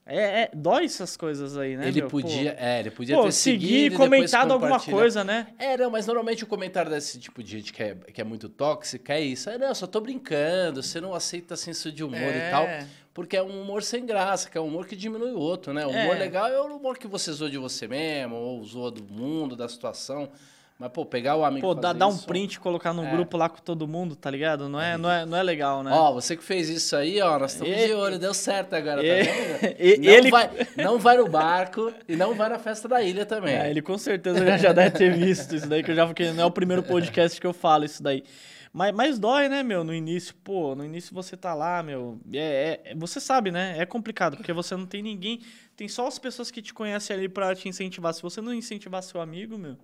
[0.09, 1.89] É, é, dói essas coisas aí, né?
[1.89, 2.09] ele meu?
[2.09, 2.21] Pô.
[2.21, 5.49] podia, é, ele podia Pô, ter seguir seguido e comentado alguma coisa, né?
[5.59, 8.49] É, não, mas normalmente o comentário desse tipo de gente que é, que é muito
[8.49, 9.51] tóxica é isso.
[9.51, 12.49] É, não, só tô brincando, você não aceita senso de humor É.
[12.49, 12.67] e tal.
[13.13, 15.85] Porque é um humor sem graça, que é um humor que diminui o outro, né?
[15.85, 16.19] O humor É.
[16.21, 19.69] legal é o humor que você zoa de você mesmo, ou zoa do mundo, da
[19.69, 20.31] situação.
[20.79, 23.11] Mas, pô, pegar o amigo Pô, dá, dá um print e colocar no É.
[23.11, 24.69] grupo lá com todo mundo, tá ligado?
[24.69, 25.91] Não é, não é, não é legal, né?
[25.91, 29.01] Ó, você que fez isso aí, ó, nós estamos E- de olho, deu certo agora,
[29.01, 29.75] tá e- vendo?
[29.81, 33.25] e- não, ele- vai, não vai no barco e não vai na festa da ilha
[33.25, 33.55] também.
[33.57, 36.31] É, ele com certeza já, já deve ter visto isso daí, que eu já porque
[36.33, 38.23] não é o primeiro podcast que eu falo isso daí.
[38.71, 40.35] Mas, mas dói, né, meu, no início.
[40.45, 42.21] Pô, no início você tá lá, meu.
[42.31, 43.77] É, é- você sabe, né?
[43.79, 45.41] É complicado, porque você não tem ninguém.
[45.75, 48.13] Tem só as pessoas que te conhecem ali pra te incentivar.
[48.13, 49.79] Se você não incentivar seu amigo, meu.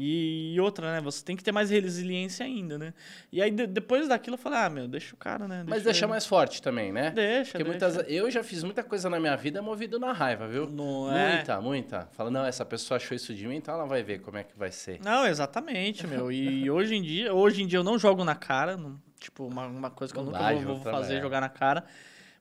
[0.00, 1.00] E, outra, né?
[1.00, 2.94] Você tem que ter mais resiliência ainda, né?
[3.32, 5.64] E aí de- depois daquilo eu falei, ah, meu, deixa o cara, né?
[5.66, 7.10] Mas deixa ele- mais forte também, né?
[7.10, 7.86] Deixa, Porque deixa.
[7.88, 10.68] muitas eu já fiz muita coisa na minha vida movido na raiva, viu?
[10.70, 11.34] Não é?
[11.36, 12.08] Muita, muita.
[12.12, 14.56] Fala, não, essa pessoa achou isso de mim, então ela vai ver como é que
[14.56, 15.00] vai ser.
[15.04, 16.30] Não, exatamente, meu.
[16.30, 19.66] E hoje em dia, hoje em dia eu não jogo na cara, não- tipo, uma,
[19.66, 21.20] uma coisa que eu Não nunca vou, vou fazer, é.
[21.20, 21.84] jogar na cara.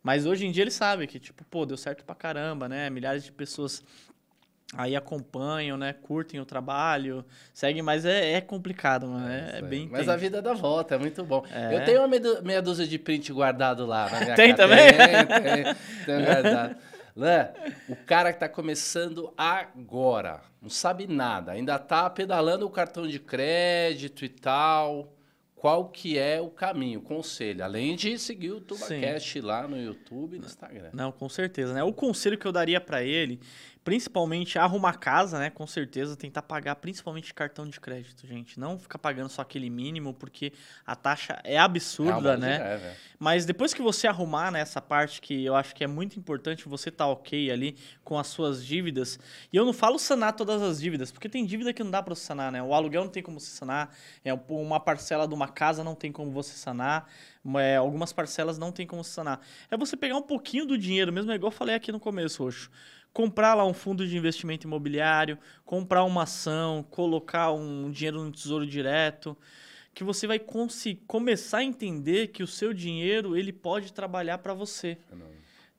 [0.03, 2.89] Mas hoje em dia ele sabe que, tipo, pô, deu certo pra caramba, né?
[2.89, 3.83] Milhares de pessoas
[4.73, 5.93] aí acompanham, né?
[5.93, 9.29] Curtem o trabalho, seguem, mas é, é complicado, mano.
[9.29, 11.45] É, é bem Mas a vida dá volta, é muito bom.
[11.51, 11.75] É.
[11.75, 14.63] Eu tenho uma meia, dúzia de print guardado lá na minha Tem casa.
[14.67, 14.87] também?
[15.27, 16.75] Tem, tem, guardado.
[17.15, 17.49] Lã,
[17.89, 23.19] o cara que tá começando agora, não sabe nada, ainda tá pedalando o cartão de
[23.19, 25.13] crédito e tal.
[25.55, 27.63] Qual que é o caminho, o conselho?
[27.63, 30.91] Além de seguir o TubaCast lá no YouTube e no Instagram.
[30.93, 31.83] Não, com certeza, né?
[31.83, 33.39] O conselho que eu daria pra ele,
[33.87, 35.49] principalmente arrumar casa, né?
[35.49, 38.59] Com certeza, tentar pagar principalmente cartão de crédito, gente.
[38.59, 40.51] Não ficar pagando só aquele mínimo, porque
[40.85, 42.77] a taxa é absurda, É né?
[42.77, 42.95] velho.
[43.17, 46.67] Mas depois que você arrumar né, essa parte que eu acho que é muito importante,
[46.67, 49.17] você tá ok ali com as suas dívidas.
[49.53, 52.13] E eu não falo sanar todas as dívidas, porque tem dívida que não dá para
[52.13, 52.61] sanar, né?
[52.61, 56.11] O aluguel não tem como você sanar, é uma parcela de uma casa não tem
[56.11, 57.09] como você sanar,
[57.55, 59.39] é, algumas parcelas não tem como sanar.
[59.71, 62.43] É você pegar um pouquinho do dinheiro, mesmo é igual eu falei aqui no começo,
[62.43, 62.69] Roxo.
[63.13, 68.65] Comprar lá um fundo de investimento imobiliário, comprar uma ação, colocar um dinheiro no tesouro
[68.65, 69.37] direto
[69.97, 70.39] que você vai
[71.07, 74.95] começar a entender que o seu dinheiro ele pode trabalhar para você.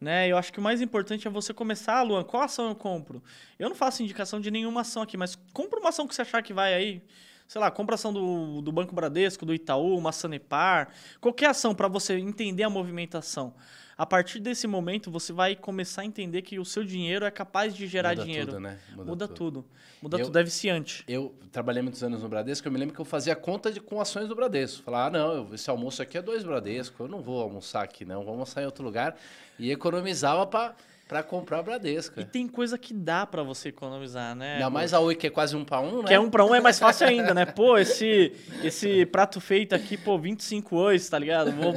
[0.01, 0.27] Né?
[0.27, 3.23] Eu acho que o mais importante é você começar, Luan, qual ação eu compro?
[3.61, 6.43] Eu não faço indicação de nenhuma ação aqui, mas compra uma ação que você achar
[6.43, 7.01] que vai aí.
[7.49, 11.89] Sei lá, compra ação do, do Banco Bradesco, do Itaú, uma Sanepar, qualquer ação para
[11.89, 13.55] você entender a movimentação.
[13.97, 17.75] A partir desse momento, você vai começar a entender que o seu dinheiro é capaz
[17.75, 18.47] de gerar Muda dinheiro.
[18.49, 18.79] tudo, né?
[18.95, 19.65] Muda, tudo.
[20.03, 20.39] Muda Eu- tudo.
[20.39, 21.03] É viciante.
[21.09, 23.99] Eu trabalhei muitos anos no Bradesco, eu me lembro que eu fazia conta de, com
[23.99, 24.83] ações do Bradesco.
[24.85, 28.23] Falava, ah, não, esse almoço aqui é dois Bradesco, eu não vou almoçar aqui, não,
[28.23, 29.17] vou almoçar em outro lugar.
[29.59, 30.77] E economizava para
[31.23, 32.21] comprar o Bradesco.
[32.21, 34.55] E tem coisa que dá para você economizar, né?
[34.55, 36.09] Ainda mais a Oi, que é quase um para um, né?
[36.09, 37.47] Que é um para um é mais fácil ainda, né?
[37.47, 38.33] Pô, esse,
[38.63, 41.51] esse prato feito aqui, pô, 25 ois, tá ligado?
[41.53, 41.75] Vou,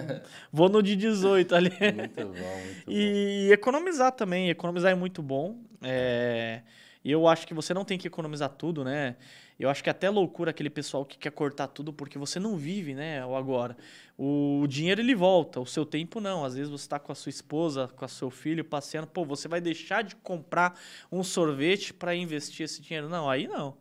[0.51, 1.69] vou no de 18 ali.
[1.69, 2.91] Muito bom, muito bom.
[2.91, 5.57] E economizar também, economizar é muito bom.
[5.82, 6.61] É,
[7.03, 9.15] E eu acho que você não tem que economizar tudo, né?
[9.62, 12.57] Eu acho que é até loucura aquele pessoal que quer cortar tudo porque você não
[12.57, 13.24] vive, né?
[13.24, 13.78] O agora.
[14.18, 16.43] O dinheiro ele volta, o seu tempo não.
[16.43, 19.47] Às vezes você está com a sua esposa, com o seu filho passeando, pô, você
[19.47, 20.80] vai deixar de comprar
[21.12, 23.07] um sorvete para investir esse dinheiro?
[23.07, 23.78] Não, aí não.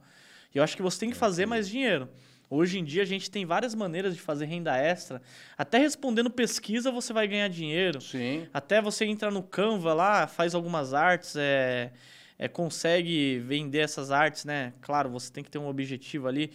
[0.54, 2.10] Eu acho que você tem que fazer mais dinheiro.
[2.50, 5.22] Hoje em dia a gente tem várias maneiras de fazer renda extra.
[5.56, 8.02] Até respondendo pesquisa você vai ganhar dinheiro.
[8.02, 8.46] Sim.
[8.52, 11.90] Até você entra no Canva lá, faz algumas artes, é,
[12.42, 14.72] é, consegue vender essas artes, né?
[14.80, 16.50] Claro, você tem que ter um objetivo ali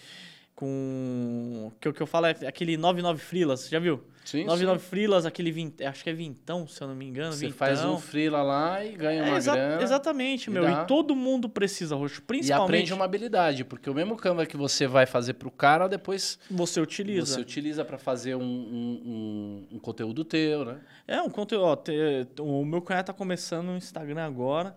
[0.66, 1.72] com...
[1.80, 4.02] Que o que eu falo é aquele 99 Freelas, já viu?
[4.24, 7.32] Sim, 99 Freelas, aquele vinte, acho que é vintão, se eu não me engano.
[7.34, 7.58] Você vintão.
[7.60, 9.84] faz um freela lá e ganha É, uma exa- grana.
[9.84, 10.64] Exatamente, e meu.
[10.64, 10.82] dá.
[10.84, 12.20] E todo mundo precisa, Roxo.
[12.20, 15.88] E Principalmente aprende uma habilidade, porque o mesmo Canva que você vai fazer pro cara,
[15.88, 17.36] depois você utiliza.
[17.36, 20.80] você utiliza para fazer um, um, um- um conteúdo teu, né?
[21.08, 21.66] É, um conteúdo.
[21.66, 24.76] Ó, te- o meu cunhado tá começando no Instagram agora.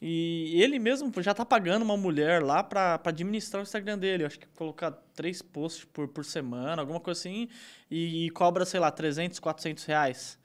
[0.00, 4.22] E ele mesmo já tá pagando uma mulher lá pra, pra administrar o Instagram dele.
[4.22, 7.48] Eu acho que colocar três posts por, por semana, alguma coisa assim.
[7.90, 10.38] E, e cobra, sei lá, 300, 400 reais.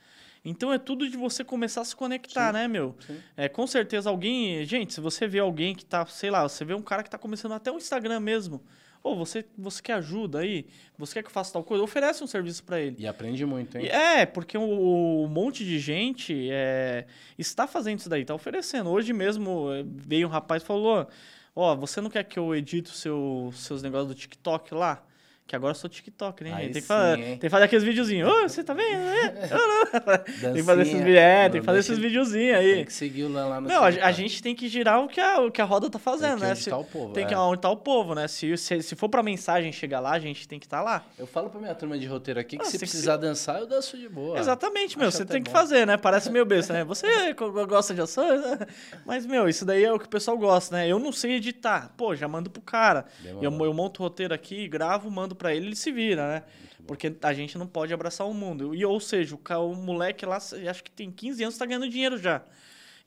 [0.43, 2.95] Então é tudo de você começar a se conectar, Sim, né, meu?
[3.06, 3.22] sim.
[3.38, 4.66] É, com certeza alguém.
[4.66, 7.18] Gente, se você vê alguém que tá, sei lá, você vê um cara que tá
[7.18, 8.62] começando até o Instagram mesmo.
[9.04, 10.66] Ou você, você quer ajuda aí?
[10.97, 11.84] Você quer que eu faça tal coisa?
[11.84, 12.95] Oferece um serviço pra ele.
[12.97, 13.86] E aprende muito, hein?
[13.86, 17.06] E É, porque o, o monte de gente é,
[17.38, 18.89] está fazendo isso daí, está oferecendo.
[18.89, 21.06] Hoje mesmo é, veio um rapaz e falou:
[21.54, 25.04] Ó, você não quer que eu edite os seu, seus negócios do TikTok lá?
[25.46, 26.64] Que agora eu sou TikTok, né, Aí?
[26.70, 27.26] Tem que, sim, fazer, hein?
[27.32, 28.30] tem que fazer aqueles videozinhos.
[28.32, 29.04] Ô, você tá vendo?
[29.94, 32.76] É, tem que fazer esses, é, tem Não que fazer esses videozinhos aí.
[32.76, 35.20] Tem que seguir lá, lá no Meu, a, a gente tem que girar o que
[35.20, 36.56] a, o que a roda tá fazendo, Tem que né?
[36.56, 37.38] Se- tá o povo, tem que é.
[37.38, 38.28] onde tá o povo, né?
[38.28, 41.04] Se, se, se for pra mensagem chegar lá, a gente tem que estar lá.
[41.20, 43.68] Eu falo pra minha turma de roteiro aqui que Ah, se que precisar dançar, eu
[43.68, 44.39] danço de boa.
[44.39, 45.10] Exatamente, meu.
[45.10, 45.58] Acho Você tem que bom.
[45.58, 45.98] fazer, né?
[45.98, 46.84] Parece meio besta, né?
[46.94, 47.34] Você
[47.68, 48.60] gosta de ações, né?
[49.06, 50.88] mas, meu, isso daí é o que o pessoal gosta, né?
[50.88, 51.91] Eu não sei editar.
[51.96, 53.06] Pô, já mando pro cara.
[53.24, 56.44] Eu, eu monto o roteiro aqui, gravo, mando pra ele, ele se vira, né?
[56.86, 58.76] Porque a gente não pode abraçar o mundo.
[58.76, 62.18] E, ou seja, o, o moleque lá, acho que tem 15 anos, tá ganhando dinheiro
[62.18, 62.42] já.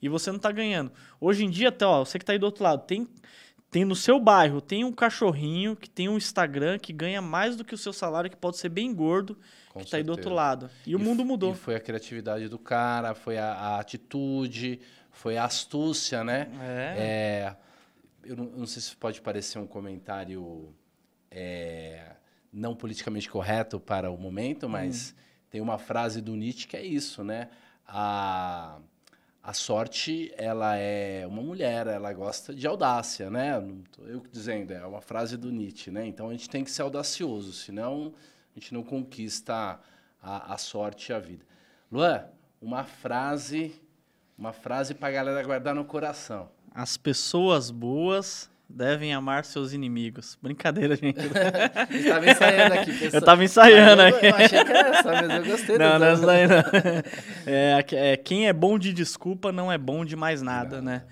[0.01, 0.91] E você não tá ganhando.
[1.19, 3.07] Hoje em dia, até, ó, você que tá aí do outro lado, tem,
[3.69, 7.63] tem no seu bairro, tem um cachorrinho que tem um Instagram que ganha mais do
[7.63, 9.37] que o seu salário, que pode ser bem gordo,
[9.69, 10.69] Com que tá aí do outro lado.
[10.85, 11.53] E, o mundo mudou.
[11.53, 14.79] E foi a criatividade do cara, foi a, a atitude,
[15.11, 16.47] foi a astúcia, né?
[16.61, 16.95] É.
[16.97, 17.55] É,
[18.23, 20.73] eu, não, eu não sei se pode parecer um comentário
[21.31, 22.16] é,
[22.51, 25.15] não politicamente correto para o momento, mas
[25.49, 27.49] tem uma frase do Nietzsche que é isso, né?
[27.87, 28.79] A,
[29.41, 33.59] a sorte, ela é uma mulher, ela gosta de audácia, né?
[33.59, 36.05] Não tô eu dizendo, é uma frase do Nietzsche, né?
[36.05, 38.13] Então a gente tem que ser audacioso, senão
[38.55, 39.79] a gente não conquista
[40.21, 41.45] a, a sorte e a vida.
[41.91, 42.25] Luan,
[42.61, 43.81] uma frase,
[44.37, 46.49] uma frase para a galera guardar no coração.
[46.73, 50.37] As pessoas boas devem amar seus inimigos.
[50.41, 51.19] Brincadeira, gente.
[51.19, 51.31] Eu
[51.99, 53.09] estava ensaiando aqui.
[53.13, 54.25] Eu tava ensaiando eu, aqui.
[54.27, 56.57] Eu achei que era essa, mas eu gostei Não, não, isso daí não.
[57.45, 61.03] É, aqui- é, quem é bom de desculpa não é bom de mais nada, né?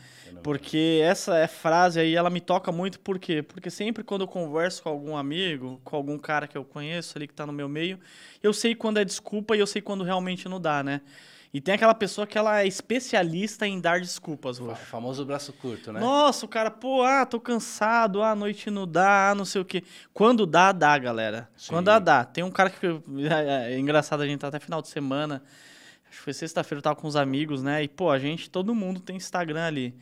[0.44, 3.42] Porque essa é frase aí, ela me toca muito, por quê?
[3.42, 7.28] Porque sempre quando eu converso com algum amigo, com algum cara que eu conheço ali
[7.28, 8.00] que tá no meu meio,
[8.44, 11.02] eu sei quando é desculpa e eu sei quando realmente não dá, né?
[11.56, 14.86] E tem aquela pessoa que ela é especialista em dar desculpas, O Roxo.
[14.88, 16.02] famoso braço curto, né?
[16.02, 19.62] Nossa, o cara, pô, ah, tô cansado, ah, a noite não dá, ah, não sei
[19.62, 19.82] o quê.
[20.14, 21.48] Quando dá, dá, galera.
[21.56, 21.70] Sim.
[21.70, 22.26] Quando dá, dá.
[22.26, 22.86] Tem um cara que.
[23.32, 25.42] É, é engraçado, a gente tá até final de semana.
[26.10, 27.82] Acho que foi sexta-feira, eu tava com os amigos, né?
[27.82, 29.96] E, pô, a gente, todo mundo tem Instagram ali.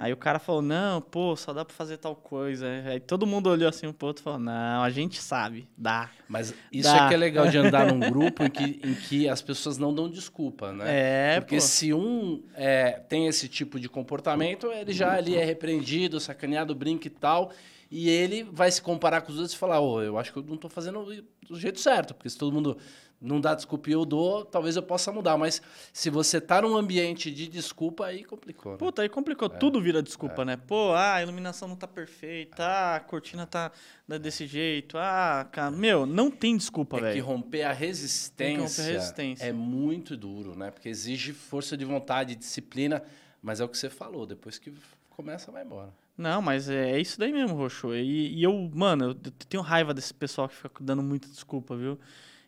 [0.00, 2.68] Aí o cara falou, não, pô, só dá pra fazer tal coisa.
[2.86, 6.08] Aí todo mundo olhou assim um pro outro e falou, não, a gente sabe, dá.
[6.28, 7.06] Mas isso Dá.
[7.06, 9.92] é que é legal de andar num grupo em que, em que as pessoas não
[9.92, 10.84] dão desculpa, né?
[10.86, 11.60] É, Porque pô.
[11.60, 17.08] se um é, tem esse tipo de comportamento, ele já ali é repreendido, sacaneado, brinca
[17.08, 17.50] e tal.
[17.90, 20.44] E ele vai se comparar com os outros e falar, ô, eu acho que eu
[20.44, 22.14] não tô fazendo do jeito certo.
[22.14, 22.78] Porque se todo mundo
[23.20, 25.36] não dá desculpa e eu dou, talvez eu possa mudar.
[25.36, 25.60] Mas
[25.92, 28.72] se você tá num ambiente de desculpa, aí complicou.
[28.72, 28.78] Né?
[28.78, 29.48] Puta, aí complicou.
[29.48, 30.56] Tudo vira desculpa, né?
[30.56, 33.72] Pô, ah, a iluminação não tá perfeita, ah, a cortina tá
[34.06, 35.70] né, desse jeito, ah, cara.
[35.70, 37.24] Meu, não tem desculpa, É que velho.
[37.24, 39.44] romper a Tem que romper resistência, a resistência.
[39.44, 40.70] é muito duro, né?
[40.70, 43.02] Porque exige força de vontade, disciplina,
[43.42, 44.72] mas é o que você falou, depois que
[45.10, 45.92] começa, vai embora.
[46.16, 47.94] Não, mas é, é isso daí mesmo, Roxo.
[47.94, 49.14] E, e eu, mano, eu
[49.48, 51.98] tenho raiva desse pessoal que fica dando muita desculpa, viu?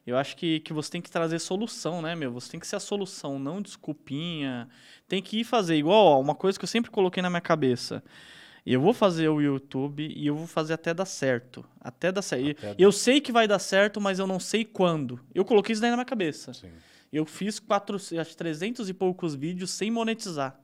[0.06, 2.32] Eu acho que, que você tem que trazer solução, né, meu?
[2.32, 4.68] Você tem que ser a solução, não desculpinha.
[5.06, 8.02] Tem que ir fazer igual, ó, uma coisa que eu sempre coloquei na minha cabeça.
[8.64, 11.64] Eu vou fazer o YouTube e eu vou fazer até dar certo.
[11.80, 12.50] Até dar certo.
[12.50, 12.74] Até dar.
[12.78, 15.20] Eu sei que vai dar certo, mas eu não sei quando.
[15.34, 16.52] Eu coloquei isso daí na minha cabeça.
[16.52, 16.70] Sim.
[17.12, 20.58] Eu fiz quatro, acho que 300 e poucos vídeos sem monetizar.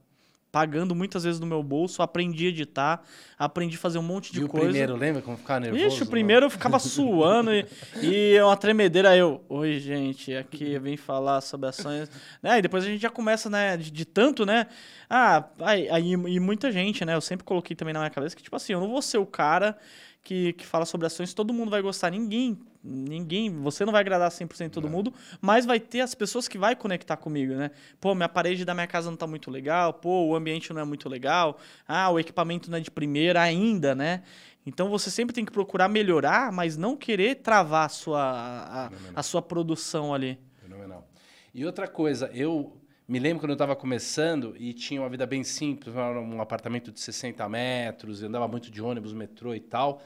[0.51, 3.03] Pagando muitas vezes no meu bolso, aprendi a editar,
[3.39, 4.67] aprendi a fazer um monte de e coisa.
[4.67, 5.85] o primeiro, lembra como ficava nervoso?
[5.85, 7.67] Ixi, o primeiro eu ficava suando e,
[8.03, 9.17] e uma tremedeira.
[9.17, 12.11] Eu, oi, gente, aqui eu vim falar sobre ações.
[12.43, 12.59] né?
[12.59, 14.67] E depois a gente já começa, né, de, de tanto, né?
[15.09, 17.15] Ah, aí, aí, e muita gente, né?
[17.15, 19.27] Eu sempre coloquei também na minha cabeça que, tipo assim, eu não vou ser o
[19.27, 19.77] cara
[20.27, 22.11] que, que fala sobre ações, todo mundo vai gostar.
[22.11, 26.59] Ninguém, ninguém, você não vai agradar 100% todo mundo, mas vai ter as pessoas que
[26.59, 27.70] vai conectar comigo, né?
[28.01, 30.85] Pô, minha parede da minha casa não tá muito legal, pô, o ambiente não é
[30.85, 34.24] muito legal, ah, o equipamento não é de primeira ainda, né?
[34.66, 39.22] Então você sempre tem que procurar melhorar, mas não querer travar a sua, a, a
[39.22, 40.41] sua produção ali.
[40.61, 41.09] Fenomenal.
[41.55, 42.77] E outra coisa, eu
[43.09, 46.99] me lembro quando eu estava começando e tinha uma vida bem simples, um apartamento de
[46.99, 50.03] 60 metros, eu andava muito de ônibus, metrô e tal.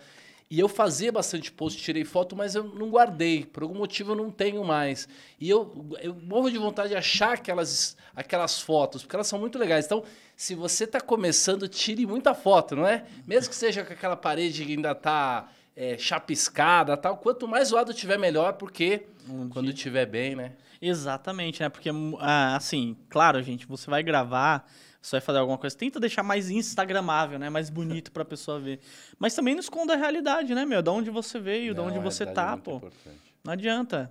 [0.50, 3.46] E eu fazia bastante post, tirei foto, mas eu não guardei.
[3.46, 5.08] Por algum motivo eu não tenho mais.
[5.38, 9.58] E eu, eu morro de vontade de achar aquelas, aquelas fotos, porque elas são muito
[9.58, 9.86] legais.
[9.86, 10.02] Então,
[10.36, 13.06] se você está começando, tire muita foto, não é?
[13.26, 15.48] Mesmo que seja com aquela parede que ainda está
[15.80, 17.16] é, chapiscada tal.
[17.16, 20.52] Quanto mais zoado tiver, melhor, porque um quando tiver bem, né?
[20.82, 21.70] Exatamente, né?
[21.70, 24.66] Porque, ah, assim, claro, gente, você vai gravar
[25.02, 27.48] você vai fazer alguma coisa, tenta deixar mais instagramável, né?
[27.48, 28.80] Mais bonito para a pessoa ver.
[29.18, 30.82] Mas também não esconda a realidade, né, meu?
[30.82, 32.76] Da onde você veio, não, de onde você tá, é pô.
[32.76, 33.18] Importante.
[33.42, 34.10] Não adianta.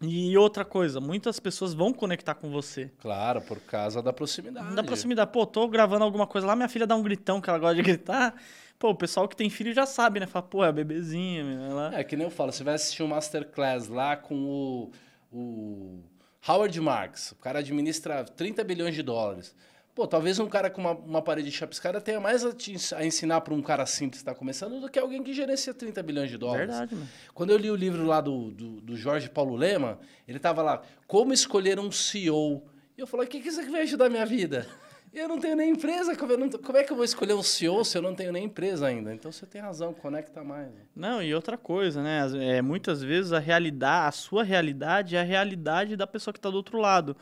[0.00, 2.90] E outra coisa, muitas pessoas vão conectar com você.
[2.98, 4.74] Claro, por causa da proximidade.
[4.74, 5.30] Da proximidade.
[5.30, 7.82] Pô, tô gravando alguma coisa lá, minha filha dá um gritão que ela gosta de
[7.84, 8.34] gritar.
[8.82, 10.26] Pô, o pessoal que tem filho já sabe, né?
[10.26, 11.44] Fala, pô, é bebezinha.
[11.70, 12.00] Ela...
[12.00, 14.90] É, que nem eu falo, você vai assistir um masterclass lá com o,
[15.32, 16.00] o
[16.48, 17.30] Howard Marks.
[17.30, 19.54] O cara administra 30 bilhões de dólares.
[19.94, 23.42] Pô, talvez um cara com uma, uma parede chapiscada tenha mais a, te, a ensinar
[23.42, 26.36] para um cara simples que está começando do que alguém que gerencia 30 bilhões de
[26.36, 26.66] dólares.
[26.66, 27.08] Verdade, mano.
[27.32, 30.82] Quando eu li o livro lá do, do, do Jorge Paulo Lema, ele tava lá,
[31.06, 32.64] como escolher um CEO.
[32.98, 34.66] E eu falei, o que, que isso aqui vai ajudar a minha vida?
[35.12, 37.84] Eu não tenho nem empresa, como, não, como, é que eu vou escolher um CEO
[37.84, 39.14] se eu não tenho nem empresa ainda?
[39.14, 40.70] Então você tem razão, conecta mais.
[40.96, 42.20] Não, e outra coisa, né?
[42.40, 46.48] É, muitas vezes a realidade, a sua realidade é a realidade da pessoa que está
[46.48, 47.14] do outro lado.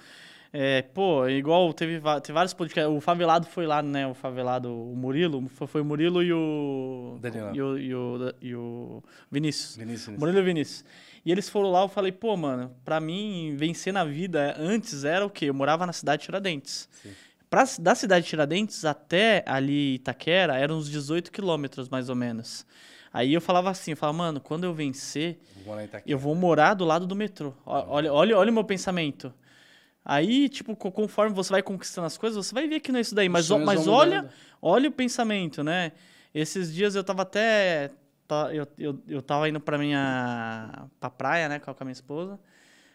[0.52, 2.92] É, pô, igual teve, teve vários podcasts.
[2.92, 4.06] O Favelado foi lá, né?
[4.06, 5.48] O Favelado, o Murilo.
[5.48, 7.18] Foi, foi o Murilo e o.
[7.20, 7.54] Daniel.
[7.54, 9.76] E o, e o, e o Vinícius.
[9.76, 10.16] Vinícius.
[10.16, 10.84] Murilo e Vinícius.
[11.24, 15.24] E eles foram lá, eu falei, pô, mano, pra mim, vencer na vida antes era
[15.24, 15.46] o quê?
[15.46, 16.88] Eu morava na cidade de Tiradentes.
[17.02, 17.10] Sim.
[17.50, 22.64] Pra, da cidade de Tiradentes até ali Itaquera eram uns 18 quilômetros, mais ou menos.
[23.12, 25.74] Aí eu falava assim, eu falava, mano, quando eu vencer, vou
[26.06, 27.52] eu vou morar do lado do metrô.
[27.66, 29.34] Olha, olha, olha o meu pensamento.
[30.04, 33.14] Aí, tipo, conforme você vai conquistando as coisas, você vai ver que não é isso
[33.14, 33.28] daí.
[33.28, 34.30] Mas, mas olha,
[34.62, 35.92] olha o pensamento, né?
[36.32, 37.90] Esses dias eu tava até.
[38.52, 40.86] Eu, eu, eu tava indo pra minha.
[41.00, 42.38] pra praia, né, com a minha esposa.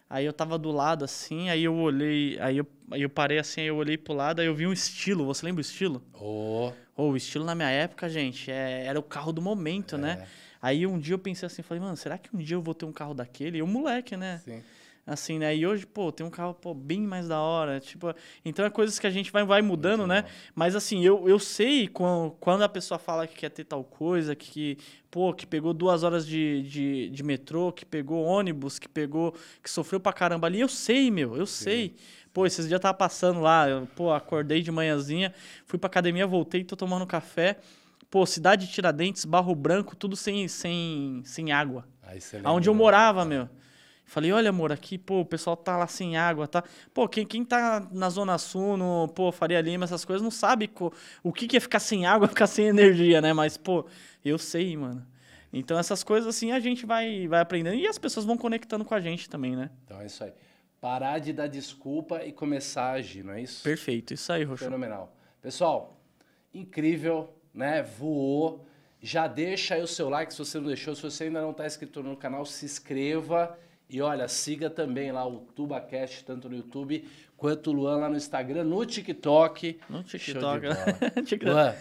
[0.09, 3.61] Aí eu tava do lado assim, aí eu olhei, aí eu, aí eu parei assim,
[3.61, 5.25] aí eu olhei pro lado, aí eu vi um estilo.
[5.25, 6.03] Você lembra o estilo?
[6.13, 6.71] Oh.
[6.95, 10.11] oh o estilo na minha época, gente, é, era o carro do momento, né?
[10.11, 10.15] é.
[10.17, 10.27] né?
[10.61, 12.85] Aí um dia eu pensei assim, falei, mano, será que um dia eu vou ter
[12.85, 13.59] um carro daquele?
[13.59, 14.41] E o moleque, né?
[14.43, 14.63] Sim.
[15.07, 15.55] Assim, né?
[15.55, 17.79] E hoje, pô, tem um carro pô, bem mais da hora.
[17.79, 18.11] Tipo,
[18.43, 20.25] então é coisas que a gente vai, vai mudando, Muito né?
[20.55, 24.35] Mas assim, eu, eu sei quando, quando a pessoa fala que quer ter tal coisa,
[24.35, 24.79] que,
[25.11, 29.35] pô, que pegou duas horas de, de, de metrô, que pegou ônibus, que pegou.
[29.61, 30.59] que sofreu pra caramba ali.
[30.59, 31.63] Eu sei, meu, eu Sim.
[31.63, 31.95] sei.
[32.33, 35.33] Pô, esses dias eu tava passando lá, eu, pô, acordei de manhãzinha,
[35.67, 37.59] fui pra academia, voltei, tô tomando café.
[38.09, 41.87] Pô, cidade de Tiradentes, Barro Branco, tudo sem, sem, sem água.
[42.01, 43.25] Aí Onde eu morava, é.
[43.25, 43.49] meu.
[44.05, 46.63] Falei, olha, amor, aqui, pô, o pessoal tá lá sem água, tá?
[46.93, 50.67] Pô, quem, quem tá na Zona Sul, no, pô, Faria Lima, essas coisas, não sabe
[50.67, 50.93] co,
[51.23, 53.33] o que, que é ficar sem água, ficar sem energia, né?
[53.33, 53.85] Mas, pô,
[54.23, 55.05] eu sei, mano.
[55.51, 58.93] Então, essas coisas, assim, a gente vai, vai aprendendo e as pessoas vão conectando com
[58.93, 59.71] a gente também, né?
[59.85, 60.33] Então, é isso aí.
[60.79, 63.63] Parar de dar desculpa e começar a agir, não é isso?
[63.63, 64.65] Perfeito, isso aí, Roxo.
[64.65, 65.15] Fenomenal.
[65.41, 65.99] Pessoal,
[66.53, 67.81] incrível, né?
[67.81, 68.67] Voou.
[69.01, 70.93] Já deixa aí o seu like se você não deixou.
[70.93, 73.57] Se você ainda não está inscrito no canal, se inscreva
[73.89, 77.07] e olha, siga também lá o TubaCast, tanto no YouTube
[77.37, 79.79] quanto o Luan lá no Instagram, no TikTok.
[79.89, 80.65] No TikTok.
[81.45, 81.75] Luan,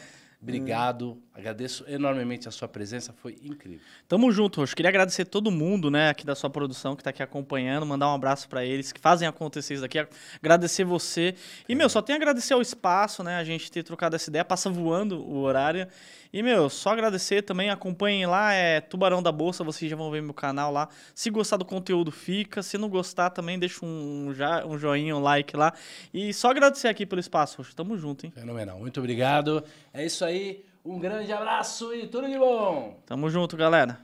[0.45, 3.81] Obrigado, agradeço enormemente a sua presença, foi incrível.
[4.09, 4.77] Tamo junto, Roxo.
[4.77, 8.15] Queria agradecer todo mundo, né, aqui da sua produção que tá aqui acompanhando, mandar um
[8.15, 9.99] abraço para eles que fazem acontecer isso daqui,
[10.41, 11.35] agradecer você.
[11.69, 11.75] E, é.
[11.75, 14.71] meu, só tenho a agradecer ao espaço, né, a gente ter trocado essa ideia, passa
[14.71, 15.89] voando o horário.
[16.33, 20.21] E, meu, só agradecer também, acompanhem lá, é Tubarão da Bolsa, vocês já vão ver
[20.21, 20.89] meu canal lá.
[21.15, 22.61] Se gostar do conteúdo, fica.
[22.61, 24.35] Se não gostar, também deixa um,
[24.67, 25.73] um joinha, um like lá.
[26.13, 27.77] E só agradecer aqui pelo espaço, Roxo.
[27.77, 28.33] Tamo junto, hein?
[28.35, 29.63] Fenomenal, muito obrigado.
[29.93, 33.01] É isso aí, um grande abraço e tudo de bom!
[33.07, 33.99] Tamo junto, galera.